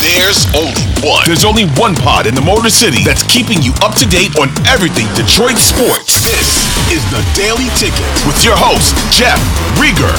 There's 0.00 0.46
only 0.56 0.84
one. 1.04 1.24
There's 1.26 1.44
only 1.44 1.64
one 1.76 1.94
pod 1.94 2.26
in 2.26 2.34
the 2.34 2.40
Motor 2.40 2.70
City 2.70 3.04
that's 3.04 3.22
keeping 3.22 3.62
you 3.62 3.72
up 3.82 3.94
to 3.96 4.06
date 4.06 4.36
on 4.38 4.48
everything 4.66 5.06
Detroit 5.14 5.58
sports. 5.58 6.24
This 6.24 6.64
is 6.90 7.04
the 7.10 7.20
Daily 7.36 7.68
Ticket 7.76 8.08
with 8.26 8.44
your 8.44 8.56
host, 8.56 8.96
Jeff 9.12 9.38
Riger. 9.76 10.10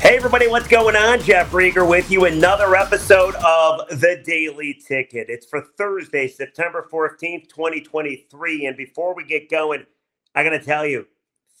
Hey, 0.00 0.16
everybody, 0.16 0.48
what's 0.48 0.68
going 0.68 0.96
on? 0.96 1.20
Jeff 1.20 1.50
Riger 1.50 1.88
with 1.88 2.10
you. 2.10 2.26
Another 2.26 2.74
episode 2.76 3.34
of 3.36 3.88
The 3.88 4.22
Daily 4.24 4.74
Ticket. 4.74 5.30
It's 5.30 5.46
for 5.46 5.62
Thursday, 5.78 6.28
September 6.28 6.86
14th, 6.92 7.48
2023. 7.48 8.66
And 8.66 8.76
before 8.76 9.14
we 9.14 9.24
get 9.24 9.50
going, 9.50 9.86
I 10.34 10.42
got 10.42 10.50
to 10.50 10.60
tell 10.62 10.84
you, 10.86 11.06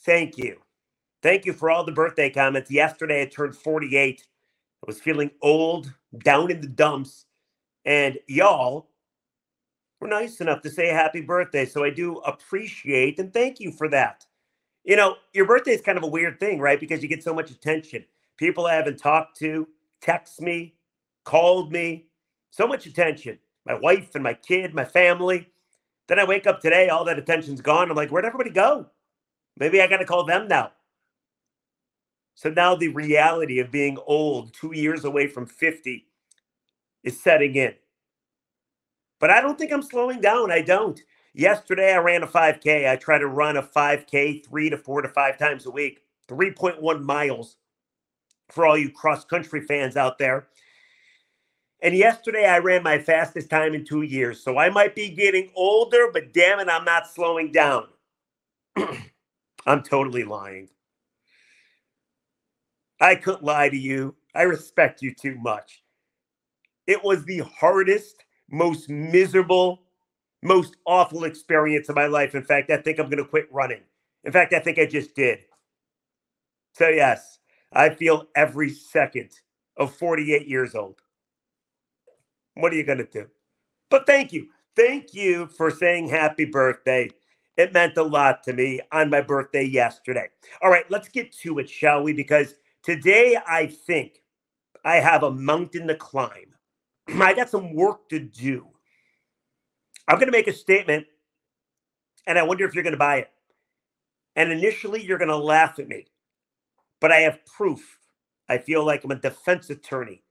thank 0.04 0.36
you. 0.36 0.58
Thank 1.22 1.46
you 1.46 1.54
for 1.54 1.70
all 1.70 1.84
the 1.84 1.92
birthday 1.92 2.28
comments. 2.28 2.70
Yesterday, 2.70 3.22
I 3.22 3.26
turned 3.26 3.56
48. 3.56 4.26
I 4.84 4.86
was 4.86 5.00
feeling 5.00 5.30
old, 5.40 5.90
down 6.18 6.50
in 6.50 6.60
the 6.60 6.66
dumps. 6.66 7.24
And 7.86 8.18
y'all 8.28 8.90
were 9.98 10.08
nice 10.08 10.42
enough 10.42 10.60
to 10.62 10.70
say 10.70 10.88
happy 10.88 11.22
birthday. 11.22 11.64
So 11.64 11.84
I 11.84 11.90
do 11.90 12.18
appreciate 12.18 13.18
and 13.18 13.32
thank 13.32 13.60
you 13.60 13.72
for 13.72 13.88
that. 13.88 14.26
You 14.84 14.96
know, 14.96 15.16
your 15.32 15.46
birthday 15.46 15.70
is 15.70 15.80
kind 15.80 15.96
of 15.96 16.04
a 16.04 16.08
weird 16.08 16.38
thing, 16.38 16.60
right? 16.60 16.78
Because 16.78 17.02
you 17.02 17.08
get 17.08 17.24
so 17.24 17.32
much 17.32 17.50
attention. 17.50 18.04
People 18.36 18.66
I 18.66 18.74
haven't 18.74 18.98
talked 18.98 19.38
to 19.38 19.66
text 20.02 20.42
me, 20.42 20.74
called 21.24 21.72
me, 21.72 22.08
so 22.50 22.66
much 22.66 22.84
attention. 22.84 23.38
My 23.64 23.74
wife 23.74 24.14
and 24.14 24.22
my 24.22 24.34
kid, 24.34 24.74
my 24.74 24.84
family. 24.84 25.48
Then 26.08 26.18
I 26.18 26.24
wake 26.24 26.46
up 26.46 26.60
today, 26.60 26.90
all 26.90 27.06
that 27.06 27.18
attention's 27.18 27.62
gone. 27.62 27.90
I'm 27.90 27.96
like, 27.96 28.10
where'd 28.10 28.26
everybody 28.26 28.50
go? 28.50 28.86
Maybe 29.56 29.80
I 29.80 29.86
got 29.86 29.98
to 29.98 30.04
call 30.04 30.24
them 30.24 30.46
now. 30.48 30.72
So 32.34 32.50
now 32.50 32.74
the 32.74 32.88
reality 32.88 33.60
of 33.60 33.70
being 33.70 33.98
old, 34.06 34.54
two 34.54 34.72
years 34.74 35.04
away 35.04 35.26
from 35.28 35.46
50, 35.46 36.06
is 37.04 37.20
setting 37.20 37.54
in. 37.56 37.74
But 39.20 39.30
I 39.30 39.40
don't 39.40 39.58
think 39.58 39.72
I'm 39.72 39.82
slowing 39.82 40.20
down. 40.20 40.52
I 40.52 40.62
don't. 40.62 41.00
Yesterday, 41.34 41.92
I 41.94 41.98
ran 41.98 42.22
a 42.22 42.26
5K. 42.26 42.88
I 42.90 42.96
try 42.96 43.18
to 43.18 43.26
run 43.26 43.56
a 43.56 43.62
5K 43.62 44.46
three 44.46 44.70
to 44.70 44.76
four 44.76 45.02
to 45.02 45.08
five 45.08 45.38
times 45.38 45.66
a 45.66 45.70
week, 45.70 46.00
3.1 46.28 47.02
miles 47.02 47.56
for 48.50 48.66
all 48.66 48.78
you 48.78 48.90
cross 48.90 49.24
country 49.24 49.60
fans 49.62 49.96
out 49.96 50.18
there. 50.18 50.48
And 51.82 51.94
yesterday, 51.94 52.46
I 52.46 52.58
ran 52.58 52.82
my 52.82 52.98
fastest 52.98 53.50
time 53.50 53.74
in 53.74 53.84
two 53.84 54.02
years. 54.02 54.42
So 54.42 54.58
I 54.58 54.70
might 54.70 54.94
be 54.94 55.10
getting 55.10 55.50
older, 55.54 56.10
but 56.12 56.32
damn 56.32 56.60
it, 56.60 56.68
I'm 56.68 56.84
not 56.84 57.08
slowing 57.08 57.52
down. 57.52 57.88
I'm 59.66 59.82
totally 59.82 60.24
lying. 60.24 60.68
I 63.00 63.14
couldn't 63.16 63.44
lie 63.44 63.68
to 63.68 63.76
you. 63.76 64.14
I 64.34 64.42
respect 64.42 65.02
you 65.02 65.14
too 65.14 65.36
much. 65.36 65.82
It 66.86 67.02
was 67.02 67.24
the 67.24 67.38
hardest, 67.40 68.24
most 68.50 68.88
miserable, 68.88 69.82
most 70.42 70.76
awful 70.86 71.24
experience 71.24 71.88
of 71.88 71.96
my 71.96 72.06
life. 72.06 72.34
In 72.34 72.42
fact, 72.42 72.70
I 72.70 72.76
think 72.76 72.98
I'm 72.98 73.08
going 73.08 73.22
to 73.22 73.28
quit 73.28 73.48
running. 73.50 73.80
In 74.24 74.32
fact, 74.32 74.52
I 74.52 74.58
think 74.58 74.78
I 74.78 74.86
just 74.86 75.14
did. 75.14 75.40
So, 76.74 76.88
yes, 76.88 77.38
I 77.72 77.90
feel 77.90 78.26
every 78.36 78.70
second 78.70 79.30
of 79.76 79.94
48 79.94 80.46
years 80.46 80.74
old. 80.74 81.00
What 82.54 82.72
are 82.72 82.76
you 82.76 82.84
going 82.84 82.98
to 82.98 83.04
do? 83.04 83.26
But 83.90 84.06
thank 84.06 84.32
you. 84.32 84.48
Thank 84.76 85.14
you 85.14 85.46
for 85.46 85.70
saying 85.70 86.08
happy 86.08 86.44
birthday. 86.44 87.10
It 87.56 87.72
meant 87.72 87.96
a 87.96 88.02
lot 88.02 88.42
to 88.44 88.52
me 88.52 88.80
on 88.90 89.10
my 89.10 89.20
birthday 89.20 89.62
yesterday. 89.62 90.28
All 90.62 90.70
right, 90.70 90.88
let's 90.90 91.08
get 91.08 91.32
to 91.38 91.58
it, 91.60 91.70
shall 91.70 92.02
we? 92.02 92.12
Because 92.12 92.54
Today, 92.84 93.38
I 93.46 93.66
think 93.66 94.20
I 94.84 94.96
have 94.96 95.22
a 95.22 95.30
mountain 95.30 95.88
to 95.88 95.94
climb. 95.94 96.54
I 97.08 97.32
got 97.32 97.48
some 97.48 97.74
work 97.74 98.10
to 98.10 98.18
do. 98.18 98.66
I'm 100.06 100.16
going 100.16 100.28
to 100.28 100.32
make 100.32 100.48
a 100.48 100.52
statement, 100.52 101.06
and 102.26 102.38
I 102.38 102.42
wonder 102.42 102.66
if 102.66 102.74
you're 102.74 102.84
going 102.84 102.92
to 102.92 102.98
buy 102.98 103.16
it. 103.16 103.30
And 104.36 104.52
initially, 104.52 105.02
you're 105.02 105.18
going 105.18 105.30
to 105.30 105.36
laugh 105.36 105.78
at 105.78 105.88
me, 105.88 106.06
but 107.00 107.10
I 107.10 107.20
have 107.20 107.46
proof. 107.46 107.98
I 108.50 108.58
feel 108.58 108.84
like 108.84 109.02
I'm 109.02 109.12
a 109.12 109.16
defense 109.16 109.70
attorney. 109.70 110.22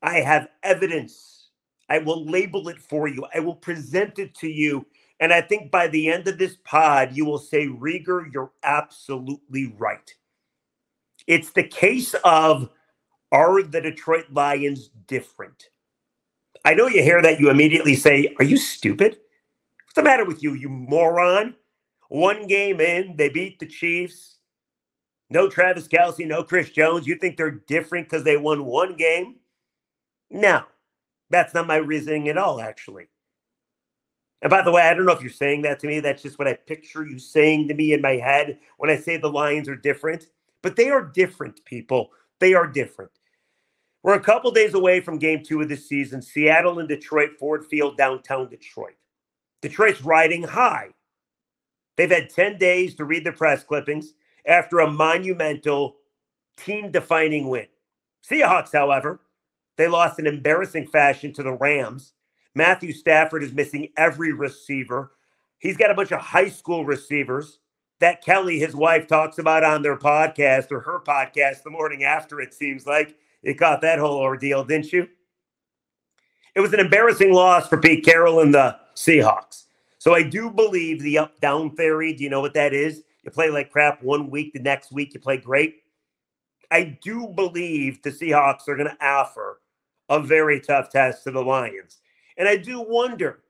I 0.00 0.20
have 0.20 0.48
evidence. 0.62 1.50
I 1.90 1.98
will 1.98 2.24
label 2.24 2.68
it 2.70 2.80
for 2.80 3.08
you, 3.08 3.26
I 3.34 3.40
will 3.40 3.56
present 3.56 4.18
it 4.18 4.34
to 4.36 4.48
you. 4.48 4.86
And 5.20 5.32
I 5.32 5.42
think 5.42 5.70
by 5.70 5.88
the 5.88 6.10
end 6.10 6.26
of 6.28 6.38
this 6.38 6.56
pod, 6.64 7.10
you 7.14 7.24
will 7.24 7.38
say, 7.38 7.66
Riger, 7.66 8.32
you're 8.32 8.52
absolutely 8.62 9.74
right. 9.78 10.12
It's 11.26 11.50
the 11.50 11.62
case 11.62 12.14
of 12.24 12.70
are 13.32 13.62
the 13.62 13.80
Detroit 13.80 14.26
Lions 14.30 14.90
different? 15.06 15.70
I 16.64 16.74
know 16.74 16.86
you 16.86 17.02
hear 17.02 17.20
that, 17.20 17.40
you 17.40 17.50
immediately 17.50 17.94
say, 17.94 18.34
Are 18.38 18.44
you 18.44 18.56
stupid? 18.56 19.18
What's 19.84 19.94
the 19.96 20.02
matter 20.02 20.24
with 20.24 20.42
you, 20.42 20.54
you 20.54 20.68
moron? 20.68 21.54
One 22.08 22.46
game 22.46 22.80
in, 22.80 23.16
they 23.16 23.28
beat 23.28 23.58
the 23.58 23.66
Chiefs. 23.66 24.38
No 25.30 25.48
Travis 25.48 25.88
Kelce, 25.88 26.26
no 26.26 26.44
Chris 26.44 26.70
Jones. 26.70 27.06
You 27.06 27.16
think 27.16 27.36
they're 27.36 27.62
different 27.66 28.08
because 28.08 28.24
they 28.24 28.36
won 28.36 28.66
one 28.66 28.96
game? 28.96 29.36
No, 30.30 30.62
that's 31.30 31.54
not 31.54 31.66
my 31.66 31.76
reasoning 31.76 32.28
at 32.28 32.38
all, 32.38 32.60
actually. 32.60 33.08
And 34.42 34.50
by 34.50 34.62
the 34.62 34.70
way, 34.70 34.82
I 34.82 34.92
don't 34.92 35.06
know 35.06 35.12
if 35.12 35.22
you're 35.22 35.30
saying 35.30 35.62
that 35.62 35.80
to 35.80 35.86
me. 35.86 36.00
That's 36.00 36.22
just 36.22 36.38
what 36.38 36.46
I 36.46 36.54
picture 36.54 37.04
you 37.04 37.18
saying 37.18 37.68
to 37.68 37.74
me 37.74 37.94
in 37.94 38.02
my 38.02 38.16
head 38.16 38.58
when 38.76 38.90
I 38.90 38.96
say 38.96 39.16
the 39.16 39.30
Lions 39.30 39.68
are 39.68 39.76
different 39.76 40.26
but 40.64 40.76
they 40.76 40.88
are 40.88 41.04
different, 41.04 41.62
people. 41.66 42.10
They 42.40 42.54
are 42.54 42.66
different. 42.66 43.10
We're 44.02 44.14
a 44.14 44.20
couple 44.20 44.50
days 44.50 44.72
away 44.72 45.00
from 45.00 45.18
game 45.18 45.42
two 45.44 45.60
of 45.60 45.68
the 45.68 45.76
season 45.76 46.22
Seattle 46.22 46.78
and 46.78 46.88
Detroit, 46.88 47.32
Ford 47.38 47.66
Field, 47.66 47.98
downtown 47.98 48.48
Detroit. 48.48 48.94
Detroit's 49.60 50.02
riding 50.02 50.42
high. 50.42 50.88
They've 51.96 52.10
had 52.10 52.30
10 52.30 52.56
days 52.56 52.94
to 52.94 53.04
read 53.04 53.24
the 53.24 53.32
press 53.32 53.62
clippings 53.62 54.14
after 54.46 54.80
a 54.80 54.90
monumental 54.90 55.96
team 56.56 56.90
defining 56.90 57.48
win. 57.48 57.66
Seahawks, 58.26 58.72
however, 58.72 59.20
they 59.76 59.86
lost 59.86 60.18
in 60.18 60.26
embarrassing 60.26 60.86
fashion 60.86 61.32
to 61.34 61.42
the 61.42 61.52
Rams. 61.52 62.14
Matthew 62.54 62.92
Stafford 62.92 63.42
is 63.42 63.52
missing 63.52 63.88
every 63.98 64.32
receiver. 64.32 65.12
He's 65.58 65.76
got 65.76 65.90
a 65.90 65.94
bunch 65.94 66.12
of 66.12 66.20
high 66.20 66.48
school 66.48 66.86
receivers 66.86 67.58
that 68.00 68.24
Kelly, 68.24 68.58
his 68.58 68.74
wife, 68.74 69.06
talks 69.06 69.38
about 69.38 69.64
on 69.64 69.82
their 69.82 69.96
podcast 69.96 70.70
or 70.72 70.80
her 70.80 71.00
podcast 71.00 71.62
the 71.62 71.70
morning 71.70 72.04
after, 72.04 72.40
it 72.40 72.54
seems 72.54 72.86
like. 72.86 73.16
You 73.42 73.54
caught 73.54 73.82
that 73.82 73.98
whole 73.98 74.18
ordeal, 74.18 74.64
didn't 74.64 74.92
you? 74.92 75.08
It 76.54 76.60
was 76.60 76.72
an 76.72 76.80
embarrassing 76.80 77.32
loss 77.32 77.68
for 77.68 77.80
Pete 77.80 78.04
Carroll 78.04 78.40
and 78.40 78.54
the 78.54 78.78
Seahawks. 78.94 79.64
So 79.98 80.14
I 80.14 80.22
do 80.22 80.50
believe 80.50 81.02
the 81.02 81.18
up 81.18 81.40
down 81.40 81.74
theory. 81.76 82.12
Do 82.12 82.24
you 82.24 82.30
know 82.30 82.40
what 82.40 82.54
that 82.54 82.72
is? 82.72 83.02
You 83.22 83.30
play 83.30 83.50
like 83.50 83.70
crap 83.70 84.02
one 84.02 84.30
week, 84.30 84.52
the 84.52 84.60
next 84.60 84.92
week 84.92 85.14
you 85.14 85.20
play 85.20 85.38
great. 85.38 85.82
I 86.70 86.98
do 87.02 87.28
believe 87.28 88.02
the 88.02 88.10
Seahawks 88.10 88.68
are 88.68 88.76
going 88.76 88.90
to 88.90 89.04
offer 89.04 89.60
a 90.08 90.20
very 90.20 90.60
tough 90.60 90.90
test 90.90 91.24
to 91.24 91.30
the 91.30 91.42
Lions. 91.42 92.00
And 92.36 92.48
I 92.48 92.56
do 92.56 92.80
wonder 92.80 93.40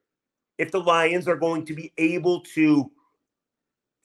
if 0.58 0.70
the 0.70 0.80
Lions 0.80 1.26
are 1.26 1.36
going 1.36 1.64
to 1.66 1.74
be 1.74 1.92
able 1.98 2.40
to 2.54 2.90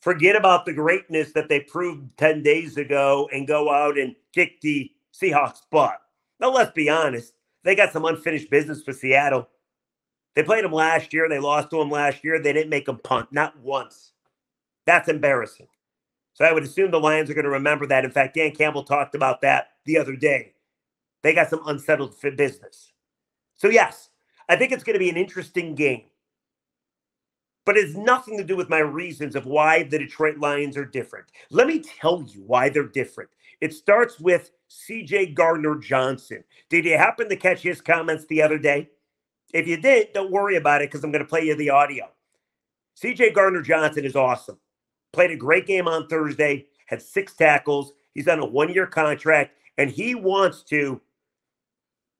forget 0.01 0.35
about 0.35 0.65
the 0.65 0.73
greatness 0.73 1.33
that 1.33 1.49
they 1.49 1.61
proved 1.61 2.17
10 2.17 2.43
days 2.43 2.77
ago 2.77 3.29
and 3.33 3.47
go 3.47 3.71
out 3.71 3.97
and 3.97 4.15
kick 4.33 4.61
the 4.61 4.91
Seahawks' 5.13 5.61
butt. 5.71 5.99
Now, 6.39 6.51
let's 6.51 6.71
be 6.71 6.89
honest. 6.89 7.33
They 7.63 7.75
got 7.75 7.91
some 7.91 8.05
unfinished 8.05 8.49
business 8.49 8.81
for 8.81 8.93
Seattle. 8.93 9.49
They 10.35 10.43
played 10.43 10.63
them 10.63 10.71
last 10.71 11.13
year. 11.13 11.27
They 11.27 11.39
lost 11.39 11.69
to 11.71 11.77
them 11.77 11.91
last 11.91 12.23
year. 12.23 12.41
They 12.41 12.53
didn't 12.53 12.69
make 12.69 12.85
them 12.85 12.99
punt, 13.03 13.31
not 13.31 13.59
once. 13.59 14.13
That's 14.85 15.09
embarrassing. 15.09 15.67
So 16.33 16.45
I 16.45 16.53
would 16.53 16.63
assume 16.63 16.91
the 16.91 16.99
Lions 16.99 17.29
are 17.29 17.33
going 17.33 17.43
to 17.43 17.49
remember 17.49 17.85
that. 17.87 18.05
In 18.05 18.11
fact, 18.11 18.35
Dan 18.35 18.51
Campbell 18.51 18.83
talked 18.83 19.13
about 19.13 19.41
that 19.41 19.71
the 19.85 19.97
other 19.97 20.15
day. 20.15 20.53
They 21.21 21.33
got 21.33 21.49
some 21.49 21.67
unsettled 21.67 22.15
business. 22.37 22.93
So, 23.55 23.67
yes, 23.67 24.09
I 24.47 24.55
think 24.55 24.71
it's 24.71 24.85
going 24.85 24.93
to 24.93 24.99
be 24.99 25.09
an 25.09 25.17
interesting 25.17 25.75
game. 25.75 26.03
But 27.69 27.77
it 27.77 27.85
has 27.85 27.95
nothing 27.95 28.35
to 28.35 28.43
do 28.43 28.55
with 28.55 28.67
my 28.67 28.79
reasons 28.79 29.35
of 29.35 29.45
why 29.45 29.83
the 29.83 29.99
Detroit 29.99 30.39
Lions 30.39 30.75
are 30.75 30.85
different. 30.85 31.27
Let 31.51 31.67
me 31.67 31.77
tell 31.77 32.23
you 32.23 32.41
why 32.41 32.69
they're 32.69 32.87
different. 32.87 33.29
It 33.61 33.75
starts 33.75 34.19
with 34.19 34.49
CJ 34.71 35.35
Gardner 35.35 35.75
Johnson. 35.75 36.43
Did 36.71 36.85
you 36.85 36.97
happen 36.97 37.29
to 37.29 37.35
catch 37.35 37.61
his 37.61 37.79
comments 37.79 38.25
the 38.25 38.41
other 38.41 38.57
day? 38.57 38.89
If 39.53 39.67
you 39.67 39.77
did, 39.77 40.13
don't 40.13 40.31
worry 40.31 40.55
about 40.55 40.81
it 40.81 40.89
because 40.89 41.03
I'm 41.03 41.11
going 41.11 41.23
to 41.23 41.29
play 41.29 41.43
you 41.43 41.55
the 41.55 41.69
audio. 41.69 42.09
CJ 42.99 43.35
Gardner 43.35 43.61
Johnson 43.61 44.03
is 44.03 44.15
awesome. 44.15 44.57
Played 45.13 45.29
a 45.29 45.35
great 45.37 45.67
game 45.67 45.87
on 45.87 46.07
Thursday, 46.07 46.65
had 46.87 47.03
six 47.03 47.35
tackles. 47.35 47.93
He's 48.15 48.27
on 48.27 48.39
a 48.39 48.45
one 48.47 48.73
year 48.73 48.87
contract, 48.87 49.51
and 49.77 49.91
he 49.91 50.15
wants 50.15 50.63
to 50.63 50.99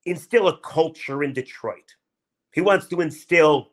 instill 0.05 0.47
a 0.47 0.59
culture 0.59 1.23
in 1.23 1.33
Detroit. 1.33 1.95
He 2.53 2.61
wants 2.61 2.85
to 2.89 3.01
instill 3.01 3.71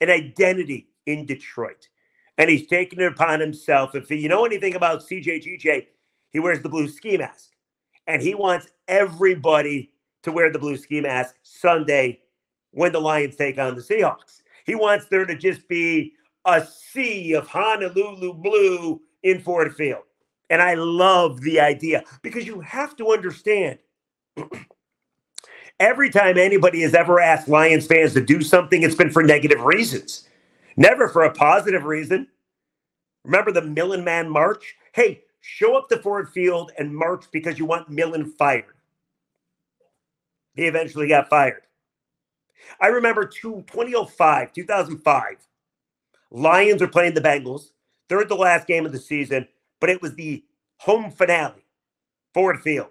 an 0.00 0.10
identity 0.10 0.87
in 1.08 1.26
Detroit. 1.26 1.88
And 2.36 2.48
he's 2.48 2.66
taken 2.66 3.00
it 3.00 3.12
upon 3.12 3.40
himself. 3.40 3.94
If 3.94 4.10
you 4.10 4.28
know 4.28 4.44
anything 4.44 4.74
about 4.74 5.00
CJGJ, 5.00 5.86
he 6.30 6.38
wears 6.38 6.62
the 6.62 6.68
blue 6.68 6.86
ski 6.86 7.16
mask. 7.16 7.50
And 8.06 8.22
he 8.22 8.34
wants 8.34 8.68
everybody 8.86 9.90
to 10.22 10.30
wear 10.30 10.52
the 10.52 10.58
blue 10.58 10.76
ski 10.76 11.00
mask 11.00 11.34
Sunday 11.42 12.20
when 12.70 12.92
the 12.92 13.00
Lions 13.00 13.36
take 13.36 13.58
on 13.58 13.74
the 13.74 13.82
Seahawks. 13.82 14.42
He 14.66 14.74
wants 14.74 15.06
there 15.06 15.24
to 15.24 15.34
just 15.34 15.66
be 15.68 16.12
a 16.44 16.64
sea 16.64 17.32
of 17.32 17.48
Honolulu 17.48 18.34
blue 18.34 19.00
in 19.22 19.40
Ford 19.40 19.74
Field. 19.74 20.02
And 20.50 20.62
I 20.62 20.74
love 20.74 21.40
the 21.40 21.60
idea 21.60 22.04
because 22.22 22.46
you 22.46 22.60
have 22.60 22.96
to 22.96 23.12
understand 23.12 23.78
every 25.80 26.10
time 26.10 26.38
anybody 26.38 26.82
has 26.82 26.94
ever 26.94 27.20
asked 27.20 27.48
Lions 27.48 27.86
fans 27.86 28.14
to 28.14 28.24
do 28.24 28.42
something, 28.42 28.82
it's 28.82 28.94
been 28.94 29.10
for 29.10 29.22
negative 29.22 29.60
reasons, 29.62 30.28
never 30.78 31.08
for 31.08 31.24
a 31.24 31.32
positive 31.32 31.84
reason. 31.84 32.28
Remember 33.24 33.52
the 33.52 33.62
Millen 33.62 34.04
Man 34.04 34.30
March? 34.30 34.76
Hey, 34.94 35.22
show 35.40 35.76
up 35.76 35.88
to 35.90 35.98
Ford 35.98 36.30
Field 36.30 36.72
and 36.78 36.96
march 36.96 37.26
because 37.32 37.58
you 37.58 37.66
want 37.66 37.90
Millen 37.90 38.32
fired. 38.38 38.64
He 40.54 40.66
eventually 40.66 41.08
got 41.08 41.28
fired. 41.28 41.62
I 42.80 42.88
remember 42.88 43.26
two, 43.26 43.64
2005, 43.68 44.52
2005. 44.52 45.36
Lions 46.30 46.82
are 46.82 46.88
playing 46.88 47.14
the 47.14 47.20
Bengals. 47.20 47.70
Third 48.08 48.28
the 48.28 48.36
last 48.36 48.66
game 48.66 48.86
of 48.86 48.92
the 48.92 48.98
season, 49.00 49.48
but 49.80 49.90
it 49.90 50.02
was 50.02 50.14
the 50.14 50.44
home 50.78 51.10
finale, 51.10 51.66
Ford 52.34 52.60
Field. 52.60 52.90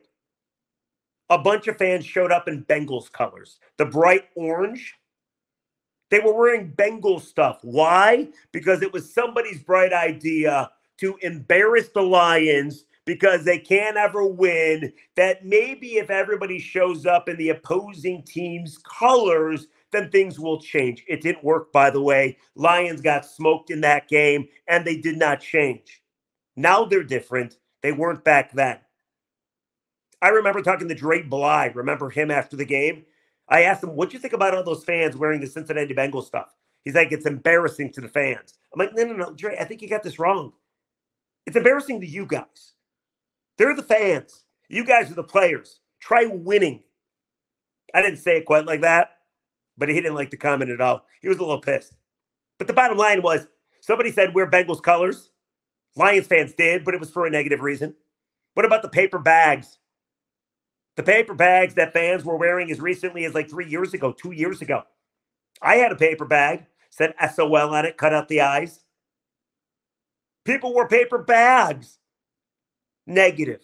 A 1.29 1.37
bunch 1.37 1.67
of 1.67 1.77
fans 1.77 2.05
showed 2.05 2.31
up 2.31 2.47
in 2.47 2.65
Bengals 2.65 3.11
colors, 3.11 3.59
the 3.77 3.85
bright 3.85 4.25
orange. 4.35 4.95
They 6.09 6.19
were 6.19 6.33
wearing 6.33 6.71
Bengal 6.71 7.19
stuff. 7.19 7.59
Why? 7.63 8.29
Because 8.51 8.81
it 8.81 8.93
was 8.93 9.13
somebody's 9.13 9.61
bright 9.61 9.93
idea 9.93 10.71
to 10.99 11.17
embarrass 11.21 11.89
the 11.89 12.01
Lions 12.01 12.85
because 13.05 13.43
they 13.43 13.59
can't 13.59 13.97
ever 13.97 14.25
win. 14.25 14.93
That 15.15 15.45
maybe 15.45 15.97
if 15.97 16.09
everybody 16.09 16.59
shows 16.59 17.05
up 17.05 17.29
in 17.29 17.37
the 17.37 17.49
opposing 17.49 18.23
team's 18.23 18.77
colors, 18.79 19.67
then 19.91 20.09
things 20.09 20.39
will 20.39 20.59
change. 20.61 21.03
It 21.07 21.21
didn't 21.21 21.43
work, 21.43 21.71
by 21.71 21.89
the 21.89 22.01
way. 22.01 22.37
Lions 22.55 23.01
got 23.01 23.25
smoked 23.25 23.69
in 23.69 23.81
that 23.81 24.07
game 24.07 24.47
and 24.67 24.85
they 24.85 24.97
did 24.97 25.17
not 25.17 25.41
change. 25.41 26.01
Now 26.55 26.85
they're 26.85 27.03
different. 27.03 27.57
They 27.81 27.91
weren't 27.91 28.23
back 28.23 28.51
then. 28.53 28.79
I 30.21 30.29
remember 30.29 30.61
talking 30.61 30.89
to 30.89 30.95
Dre 30.95 31.21
Bly. 31.21 31.67
Remember 31.75 32.09
him 32.09 32.31
after 32.31 32.57
the 32.57 32.65
game? 32.65 33.05
I 33.49 33.63
asked 33.63 33.83
him, 33.83 33.95
what 33.95 34.09
do 34.09 34.15
you 34.15 34.19
think 34.19 34.33
about 34.33 34.53
all 34.53 34.63
those 34.63 34.83
fans 34.83 35.15
wearing 35.15 35.41
the 35.41 35.47
Cincinnati 35.47 35.93
Bengals 35.93 36.25
stuff? 36.25 36.55
He's 36.83 36.95
like, 36.95 37.11
It's 37.11 37.25
embarrassing 37.25 37.91
to 37.93 38.01
the 38.01 38.09
fans. 38.09 38.55
I'm 38.73 38.79
like, 38.79 38.95
No, 38.95 39.03
no, 39.03 39.13
no, 39.13 39.33
Dre, 39.33 39.57
I 39.59 39.65
think 39.65 39.81
you 39.81 39.89
got 39.89 40.03
this 40.03 40.19
wrong. 40.19 40.53
It's 41.45 41.57
embarrassing 41.57 42.01
to 42.01 42.07
you 42.07 42.25
guys. 42.25 42.73
They're 43.57 43.75
the 43.75 43.83
fans. 43.83 44.43
You 44.69 44.85
guys 44.85 45.09
are 45.11 45.15
the 45.15 45.23
players. 45.23 45.79
Try 45.99 46.25
winning. 46.25 46.83
I 47.93 48.01
didn't 48.01 48.19
say 48.19 48.37
it 48.37 48.45
quite 48.45 48.65
like 48.65 48.81
that 48.81 49.11
but 49.77 49.89
he 49.89 49.95
didn't 49.95 50.15
like 50.15 50.31
the 50.31 50.37
comment 50.37 50.71
at 50.71 50.81
all. 50.81 51.05
He 51.21 51.27
was 51.27 51.37
a 51.37 51.41
little 51.41 51.61
pissed. 51.61 51.93
But 52.57 52.67
the 52.67 52.73
bottom 52.73 52.97
line 52.97 53.21
was 53.21 53.47
somebody 53.81 54.11
said 54.11 54.33
wear 54.33 54.49
Bengals 54.49 54.81
colors. 54.81 55.31
Lions 55.95 56.27
fans 56.27 56.53
did, 56.53 56.83
but 56.83 56.93
it 56.93 56.99
was 56.99 57.09
for 57.09 57.25
a 57.25 57.29
negative 57.29 57.61
reason. 57.61 57.95
What 58.53 58.65
about 58.65 58.81
the 58.81 58.89
paper 58.89 59.19
bags? 59.19 59.77
The 60.97 61.03
paper 61.03 61.33
bags 61.33 61.75
that 61.75 61.93
fans 61.93 62.25
were 62.25 62.37
wearing 62.37 62.69
as 62.71 62.81
recently 62.81 63.23
as 63.23 63.33
like 63.33 63.49
three 63.49 63.69
years 63.69 63.93
ago, 63.93 64.11
two 64.11 64.31
years 64.31 64.61
ago. 64.61 64.83
I 65.61 65.75
had 65.75 65.91
a 65.91 65.95
paper 65.95 66.25
bag, 66.25 66.65
said 66.89 67.13
SOL 67.33 67.55
on 67.55 67.85
it, 67.85 67.97
cut 67.97 68.13
out 68.13 68.27
the 68.27 68.41
eyes. 68.41 68.83
People 70.43 70.73
wore 70.73 70.87
paper 70.87 71.17
bags. 71.17 71.99
Negative. 73.05 73.61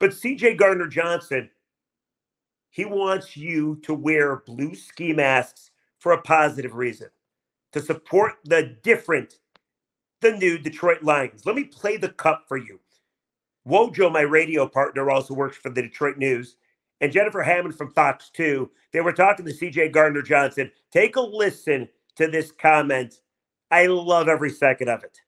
But 0.00 0.10
CJ 0.10 0.56
Gardner 0.56 0.88
Johnson 0.88 1.50
he 2.72 2.86
wants 2.86 3.36
you 3.36 3.76
to 3.82 3.92
wear 3.92 4.42
blue 4.46 4.74
ski 4.74 5.12
masks 5.12 5.70
for 5.98 6.12
a 6.12 6.22
positive 6.22 6.74
reason 6.74 7.08
to 7.72 7.82
support 7.82 8.32
the 8.44 8.76
different, 8.82 9.34
the 10.22 10.32
new 10.32 10.58
Detroit 10.58 11.02
Lions. 11.02 11.44
Let 11.44 11.54
me 11.54 11.64
play 11.64 11.98
the 11.98 12.08
cup 12.08 12.46
for 12.48 12.56
you. 12.56 12.80
Wojo, 13.68 14.10
my 14.10 14.22
radio 14.22 14.66
partner, 14.66 15.10
also 15.10 15.34
works 15.34 15.58
for 15.58 15.68
the 15.68 15.82
Detroit 15.82 16.16
News, 16.16 16.56
and 17.02 17.12
Jennifer 17.12 17.42
Hammond 17.42 17.74
from 17.76 17.90
Fox 17.90 18.30
2. 18.32 18.70
They 18.92 19.00
were 19.00 19.12
talking 19.12 19.44
to 19.44 19.52
CJ 19.52 19.92
Gardner 19.92 20.22
Johnson. 20.22 20.70
Take 20.92 21.16
a 21.16 21.20
listen 21.20 21.88
to 22.16 22.28
this 22.28 22.52
comment. 22.52 23.20
I 23.70 23.86
love 23.86 24.28
every 24.28 24.50
second 24.50 24.88
of 24.88 25.02
it. 25.02 25.18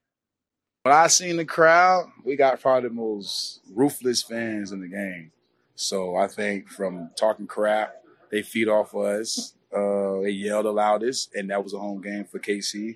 When 0.83 0.95
I 0.95 1.07
seen 1.07 1.35
the 1.35 1.45
crowd, 1.45 2.05
we 2.23 2.35
got 2.35 2.61
probably 2.61 2.89
the 2.89 2.95
most 2.95 3.59
ruthless 3.73 4.23
fans 4.23 4.71
in 4.71 4.79
the 4.79 4.87
game. 4.87 5.31
So 5.75 6.15
I 6.15 6.27
think 6.27 6.69
from 6.69 7.09
talking 7.15 7.47
crap, 7.47 7.95
they 8.31 8.41
feed 8.41 8.69
off 8.69 8.95
us. 8.95 9.53
Uh, 9.75 10.21
they 10.21 10.29
yell 10.29 10.63
the 10.63 10.71
loudest, 10.71 11.35
and 11.35 11.49
that 11.49 11.61
was 11.61 11.73
a 11.73 11.79
home 11.79 12.01
game 12.01 12.23
for 12.23 12.39
KC. 12.39 12.95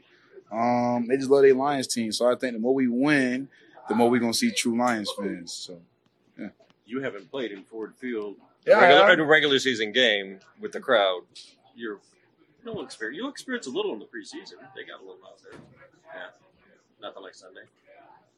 Um, 0.51 1.07
they 1.07 1.17
just 1.17 1.29
love 1.29 1.41
their 1.41 1.53
Lions 1.53 1.87
team. 1.87 2.11
So 2.13 2.31
I 2.31 2.35
think 2.35 2.53
the 2.53 2.59
more 2.59 2.73
we 2.73 2.87
win, 2.87 3.49
the 3.89 3.95
more 3.95 4.09
we're 4.09 4.19
gonna 4.19 4.33
see 4.33 4.51
true 4.51 4.77
Lions 4.77 5.11
fans. 5.17 5.51
So 5.51 5.81
yeah. 6.39 6.49
You 6.85 7.01
haven't 7.01 7.29
played 7.29 7.51
in 7.51 7.63
Ford 7.63 7.93
Field 7.97 8.37
yeah, 8.65 8.79
regular, 8.79 9.13
in 9.13 9.19
a 9.19 9.25
regular 9.25 9.59
season 9.59 9.91
game 9.91 10.39
with 10.59 10.71
the 10.71 10.79
crowd. 10.79 11.21
You're 11.75 11.99
you'll 12.63 12.83
experience 12.83 13.17
you'll 13.17 13.29
experience 13.29 13.67
a 13.67 13.71
little 13.71 13.93
in 13.93 13.99
the 13.99 14.05
preseason. 14.05 14.55
They 14.75 14.83
got 14.83 14.99
a 14.99 15.05
little 15.05 15.19
out 15.25 15.41
there. 15.43 15.59
Yeah. 16.13 16.27
Nothing 17.01 17.23
like 17.23 17.35
Sunday. 17.35 17.61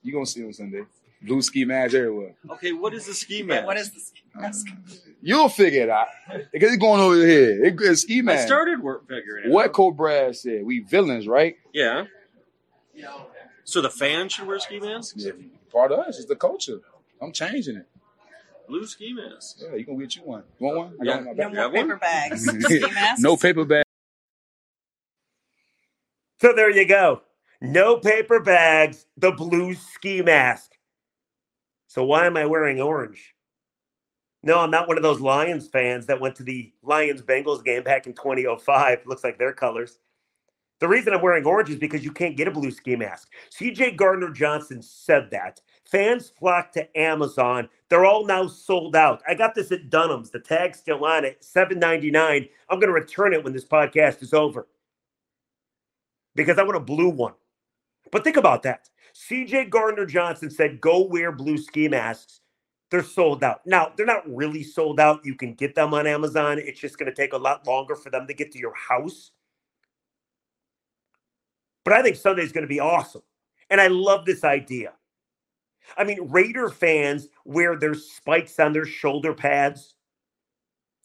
You 0.03 0.13
gonna 0.13 0.25
see 0.25 0.41
them 0.41 0.53
Sunday 0.53 0.85
blue 1.21 1.41
ski 1.41 1.65
mask 1.65 1.93
everywhere. 1.93 2.33
Okay, 2.49 2.71
what 2.71 2.93
is 2.93 3.05
the 3.05 3.13
ski 3.13 3.43
mask? 3.43 3.65
what 3.65 3.77
is 3.77 3.91
the 3.91 3.99
ski 3.99 4.21
mask? 4.35 4.67
Uh, 4.69 4.93
you'll 5.21 5.49
figure 5.49 5.83
it 5.83 5.89
out 5.89 6.07
because 6.51 6.73
it's 6.73 6.81
going 6.81 6.99
over 7.01 7.15
here. 7.15 7.63
It, 7.63 7.75
it's 7.79 8.01
ski 8.01 8.21
mask. 8.21 8.43
I 8.43 8.45
started 8.45 8.81
work 8.81 9.07
figuring 9.07 9.45
it 9.45 9.51
what 9.51 9.69
out. 9.69 9.77
What 9.77 9.97
Brad 9.97 10.35
said. 10.35 10.65
We 10.65 10.79
villains, 10.79 11.27
right? 11.27 11.55
Yeah. 11.73 12.05
So 13.63 13.81
the 13.81 13.89
fans 13.89 14.33
should 14.33 14.47
wear 14.47 14.59
ski 14.59 14.79
masks. 14.79 15.13
Yeah, 15.17 15.31
part 15.71 15.91
of 15.91 15.99
us 15.99 16.17
is 16.17 16.25
the 16.25 16.35
culture. 16.35 16.79
I'm 17.21 17.31
changing 17.31 17.77
it. 17.77 17.87
Blue 18.71 18.85
ski 18.85 19.11
masks. 19.11 19.61
Yeah, 19.61 19.75
you 19.75 19.83
can 19.83 19.99
get 19.99 20.15
you 20.15 20.21
one. 20.21 20.43
You 20.57 20.67
want 20.67 20.77
one? 20.77 20.93
I 21.01 21.03
yeah. 21.03 21.33
got 21.33 21.51
no 21.51 21.69
more 21.69 21.71
paper 21.73 21.97
bags. 21.97 22.49
No 23.19 23.35
paper 23.35 23.65
bags. 23.65 23.83
So 26.39 26.53
there 26.53 26.69
you 26.69 26.85
go. 26.85 27.21
No 27.59 27.97
paper 27.97 28.39
bags. 28.39 29.07
The 29.17 29.33
blue 29.33 29.73
ski 29.73 30.21
mask. 30.21 30.71
So 31.87 32.05
why 32.05 32.25
am 32.25 32.37
I 32.37 32.45
wearing 32.45 32.79
orange? 32.79 33.35
No, 34.41 34.59
I'm 34.59 34.71
not 34.71 34.87
one 34.87 34.95
of 34.95 35.03
those 35.03 35.19
Lions 35.19 35.67
fans 35.67 36.05
that 36.05 36.21
went 36.21 36.37
to 36.37 36.43
the 36.43 36.71
Lions 36.81 37.21
Bengals 37.21 37.65
game 37.65 37.83
back 37.83 38.07
in 38.07 38.13
2005. 38.13 38.99
Looks 39.05 39.25
like 39.25 39.37
their 39.37 39.51
colors. 39.51 39.99
The 40.79 40.87
reason 40.87 41.13
I'm 41.13 41.21
wearing 41.21 41.45
orange 41.45 41.69
is 41.69 41.77
because 41.77 42.05
you 42.05 42.11
can't 42.13 42.37
get 42.37 42.47
a 42.47 42.51
blue 42.51 42.71
ski 42.71 42.95
mask. 42.95 43.27
CJ 43.53 43.97
Gardner 43.97 44.29
Johnson 44.29 44.81
said 44.81 45.29
that. 45.31 45.59
Fans 45.91 46.29
flock 46.29 46.71
to 46.71 46.97
Amazon. 46.97 47.67
They're 47.89 48.05
all 48.05 48.25
now 48.25 48.47
sold 48.47 48.95
out. 48.95 49.21
I 49.27 49.35
got 49.35 49.53
this 49.53 49.73
at 49.73 49.89
Dunham's. 49.89 50.31
The 50.31 50.39
tag's 50.39 50.79
still 50.79 51.03
on 51.03 51.25
it, 51.25 51.41
$7.99. 51.41 52.49
I'm 52.69 52.79
going 52.79 52.87
to 52.87 52.93
return 52.93 53.33
it 53.33 53.43
when 53.43 53.51
this 53.51 53.65
podcast 53.65 54.23
is 54.23 54.33
over 54.33 54.67
because 56.33 56.57
I 56.57 56.63
want 56.63 56.77
a 56.77 56.81
blue 56.81 57.09
one. 57.09 57.33
But 58.11 58.23
think 58.23 58.37
about 58.37 58.63
that. 58.63 58.89
CJ 59.13 59.69
Gardner 59.69 60.05
Johnson 60.05 60.49
said, 60.49 60.79
go 60.79 61.03
wear 61.03 61.33
blue 61.33 61.57
ski 61.57 61.89
masks. 61.89 62.39
They're 62.89 63.03
sold 63.03 63.43
out. 63.43 63.61
Now, 63.65 63.91
they're 63.95 64.05
not 64.05 64.23
really 64.33 64.63
sold 64.63 64.99
out. 64.99 65.25
You 65.25 65.35
can 65.35 65.53
get 65.53 65.75
them 65.75 65.93
on 65.93 66.07
Amazon. 66.07 66.59
It's 66.59 66.79
just 66.79 66.97
going 66.97 67.09
to 67.09 67.15
take 67.15 67.33
a 67.33 67.37
lot 67.37 67.67
longer 67.67 67.95
for 67.95 68.09
them 68.09 68.27
to 68.27 68.33
get 68.33 68.51
to 68.53 68.59
your 68.59 68.73
house. 68.75 69.31
But 71.83 71.93
I 71.93 72.01
think 72.01 72.15
Sunday's 72.15 72.51
going 72.51 72.63
to 72.63 72.67
be 72.67 72.79
awesome. 72.79 73.23
And 73.69 73.79
I 73.79 73.87
love 73.87 74.25
this 74.25 74.43
idea. 74.43 74.93
I 75.97 76.03
mean, 76.03 76.29
Raider 76.29 76.69
fans 76.69 77.27
wear 77.45 77.77
their 77.77 77.93
spikes 77.93 78.59
on 78.59 78.73
their 78.73 78.85
shoulder 78.85 79.33
pads. 79.33 79.95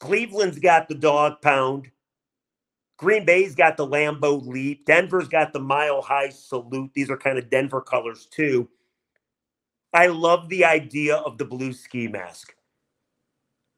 Cleveland's 0.00 0.58
got 0.58 0.88
the 0.88 0.94
dog 0.94 1.40
pound. 1.40 1.90
Green 2.98 3.26
Bay's 3.26 3.54
got 3.54 3.76
the 3.76 3.86
Lambeau 3.86 4.46
leap. 4.46 4.86
Denver's 4.86 5.28
got 5.28 5.52
the 5.52 5.60
mile 5.60 6.00
high 6.00 6.30
salute. 6.30 6.90
These 6.94 7.10
are 7.10 7.16
kind 7.16 7.38
of 7.38 7.50
Denver 7.50 7.80
colors, 7.80 8.26
too. 8.26 8.68
I 9.92 10.06
love 10.06 10.48
the 10.48 10.64
idea 10.64 11.16
of 11.16 11.38
the 11.38 11.44
blue 11.44 11.72
ski 11.72 12.08
mask. 12.08 12.54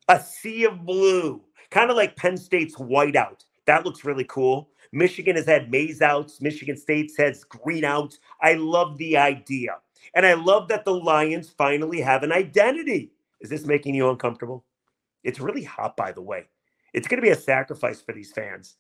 A 0.08 0.20
sea 0.20 0.64
of 0.64 0.84
blue, 0.84 1.42
kind 1.70 1.90
of 1.90 1.96
like 1.96 2.16
Penn 2.16 2.36
State's 2.36 2.76
whiteout. 2.76 3.44
That 3.66 3.84
looks 3.84 4.04
really 4.04 4.24
cool. 4.24 4.70
Michigan 4.92 5.36
has 5.36 5.46
had 5.46 5.70
maize 5.70 6.00
outs. 6.00 6.40
Michigan 6.40 6.76
State 6.76 7.12
has 7.18 7.44
green 7.44 7.84
outs. 7.84 8.18
I 8.40 8.54
love 8.54 8.96
the 8.98 9.16
idea. 9.16 9.76
And 10.14 10.26
I 10.26 10.34
love 10.34 10.68
that 10.68 10.84
the 10.84 10.94
Lions 10.94 11.50
finally 11.50 12.00
have 12.00 12.22
an 12.22 12.32
identity. 12.32 13.12
Is 13.40 13.50
this 13.50 13.64
making 13.64 13.94
you 13.94 14.10
uncomfortable? 14.10 14.64
It's 15.24 15.40
really 15.40 15.64
hot, 15.64 15.96
by 15.96 16.12
the 16.12 16.22
way. 16.22 16.48
It's 16.92 17.06
going 17.06 17.18
to 17.18 17.26
be 17.26 17.30
a 17.30 17.36
sacrifice 17.36 18.00
for 18.00 18.12
these 18.12 18.32
fans. 18.32 18.76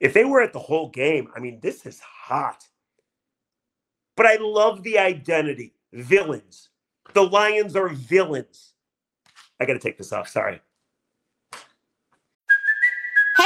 If 0.00 0.14
they 0.14 0.24
were 0.24 0.40
at 0.40 0.52
the 0.52 0.58
whole 0.58 0.88
game, 0.88 1.28
I 1.36 1.40
mean, 1.40 1.60
this 1.60 1.86
is 1.86 2.00
hot. 2.00 2.64
But 4.16 4.26
I 4.26 4.36
love 4.40 4.82
the 4.82 4.98
identity. 4.98 5.74
Villains. 5.92 6.70
The 7.12 7.22
Lions 7.22 7.76
are 7.76 7.88
villains. 7.88 8.74
I 9.60 9.64
got 9.64 9.74
to 9.74 9.78
take 9.78 9.98
this 9.98 10.12
off. 10.12 10.28
Sorry. 10.28 10.60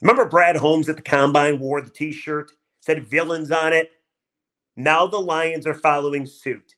Remember 0.00 0.26
Brad 0.26 0.56
Holmes 0.56 0.88
at 0.88 0.96
the 0.96 1.02
combine 1.02 1.58
wore 1.58 1.80
the 1.80 1.90
t 1.90 2.12
shirt, 2.12 2.52
said 2.80 3.06
villains 3.06 3.50
on 3.50 3.72
it? 3.72 3.90
Now 4.76 5.06
the 5.06 5.18
Lions 5.18 5.66
are 5.66 5.74
following 5.74 6.26
suit. 6.26 6.74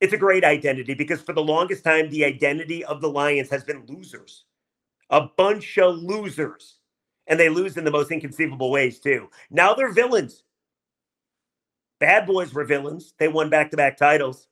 It's 0.00 0.12
a 0.12 0.18
great 0.18 0.44
identity 0.44 0.94
because 0.94 1.20
for 1.20 1.32
the 1.32 1.42
longest 1.42 1.84
time, 1.84 2.10
the 2.10 2.24
identity 2.24 2.84
of 2.84 3.00
the 3.00 3.08
Lions 3.08 3.50
has 3.50 3.64
been 3.64 3.84
losers, 3.86 4.44
a 5.10 5.28
bunch 5.36 5.78
of 5.78 5.96
losers. 5.96 6.78
And 7.28 7.38
they 7.38 7.48
lose 7.48 7.76
in 7.76 7.84
the 7.84 7.90
most 7.90 8.10
inconceivable 8.10 8.72
ways, 8.72 8.98
too. 8.98 9.30
Now 9.48 9.74
they're 9.74 9.92
villains. 9.92 10.42
Bad 12.00 12.26
Boys 12.26 12.52
were 12.52 12.64
villains. 12.64 13.14
They 13.16 13.28
won 13.28 13.48
back 13.48 13.70
to 13.70 13.76
back 13.76 13.96
titles. 13.96 14.48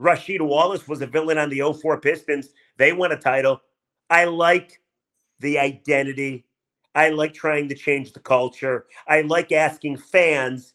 Rasheed 0.00 0.40
Wallace 0.40 0.88
was 0.88 1.02
a 1.02 1.06
villain 1.06 1.36
on 1.36 1.50
the 1.50 1.60
04 1.60 2.00
Pistons. 2.00 2.48
They 2.78 2.94
won 2.94 3.12
a 3.12 3.18
title. 3.18 3.60
I 4.08 4.24
like 4.24 4.80
the 5.40 5.58
identity 5.58 6.46
I 6.94 7.10
like 7.10 7.34
trying 7.34 7.68
to 7.68 7.74
change 7.74 8.12
the 8.12 8.20
culture. 8.20 8.86
I 9.06 9.20
like 9.22 9.52
asking 9.52 9.98
fans 9.98 10.74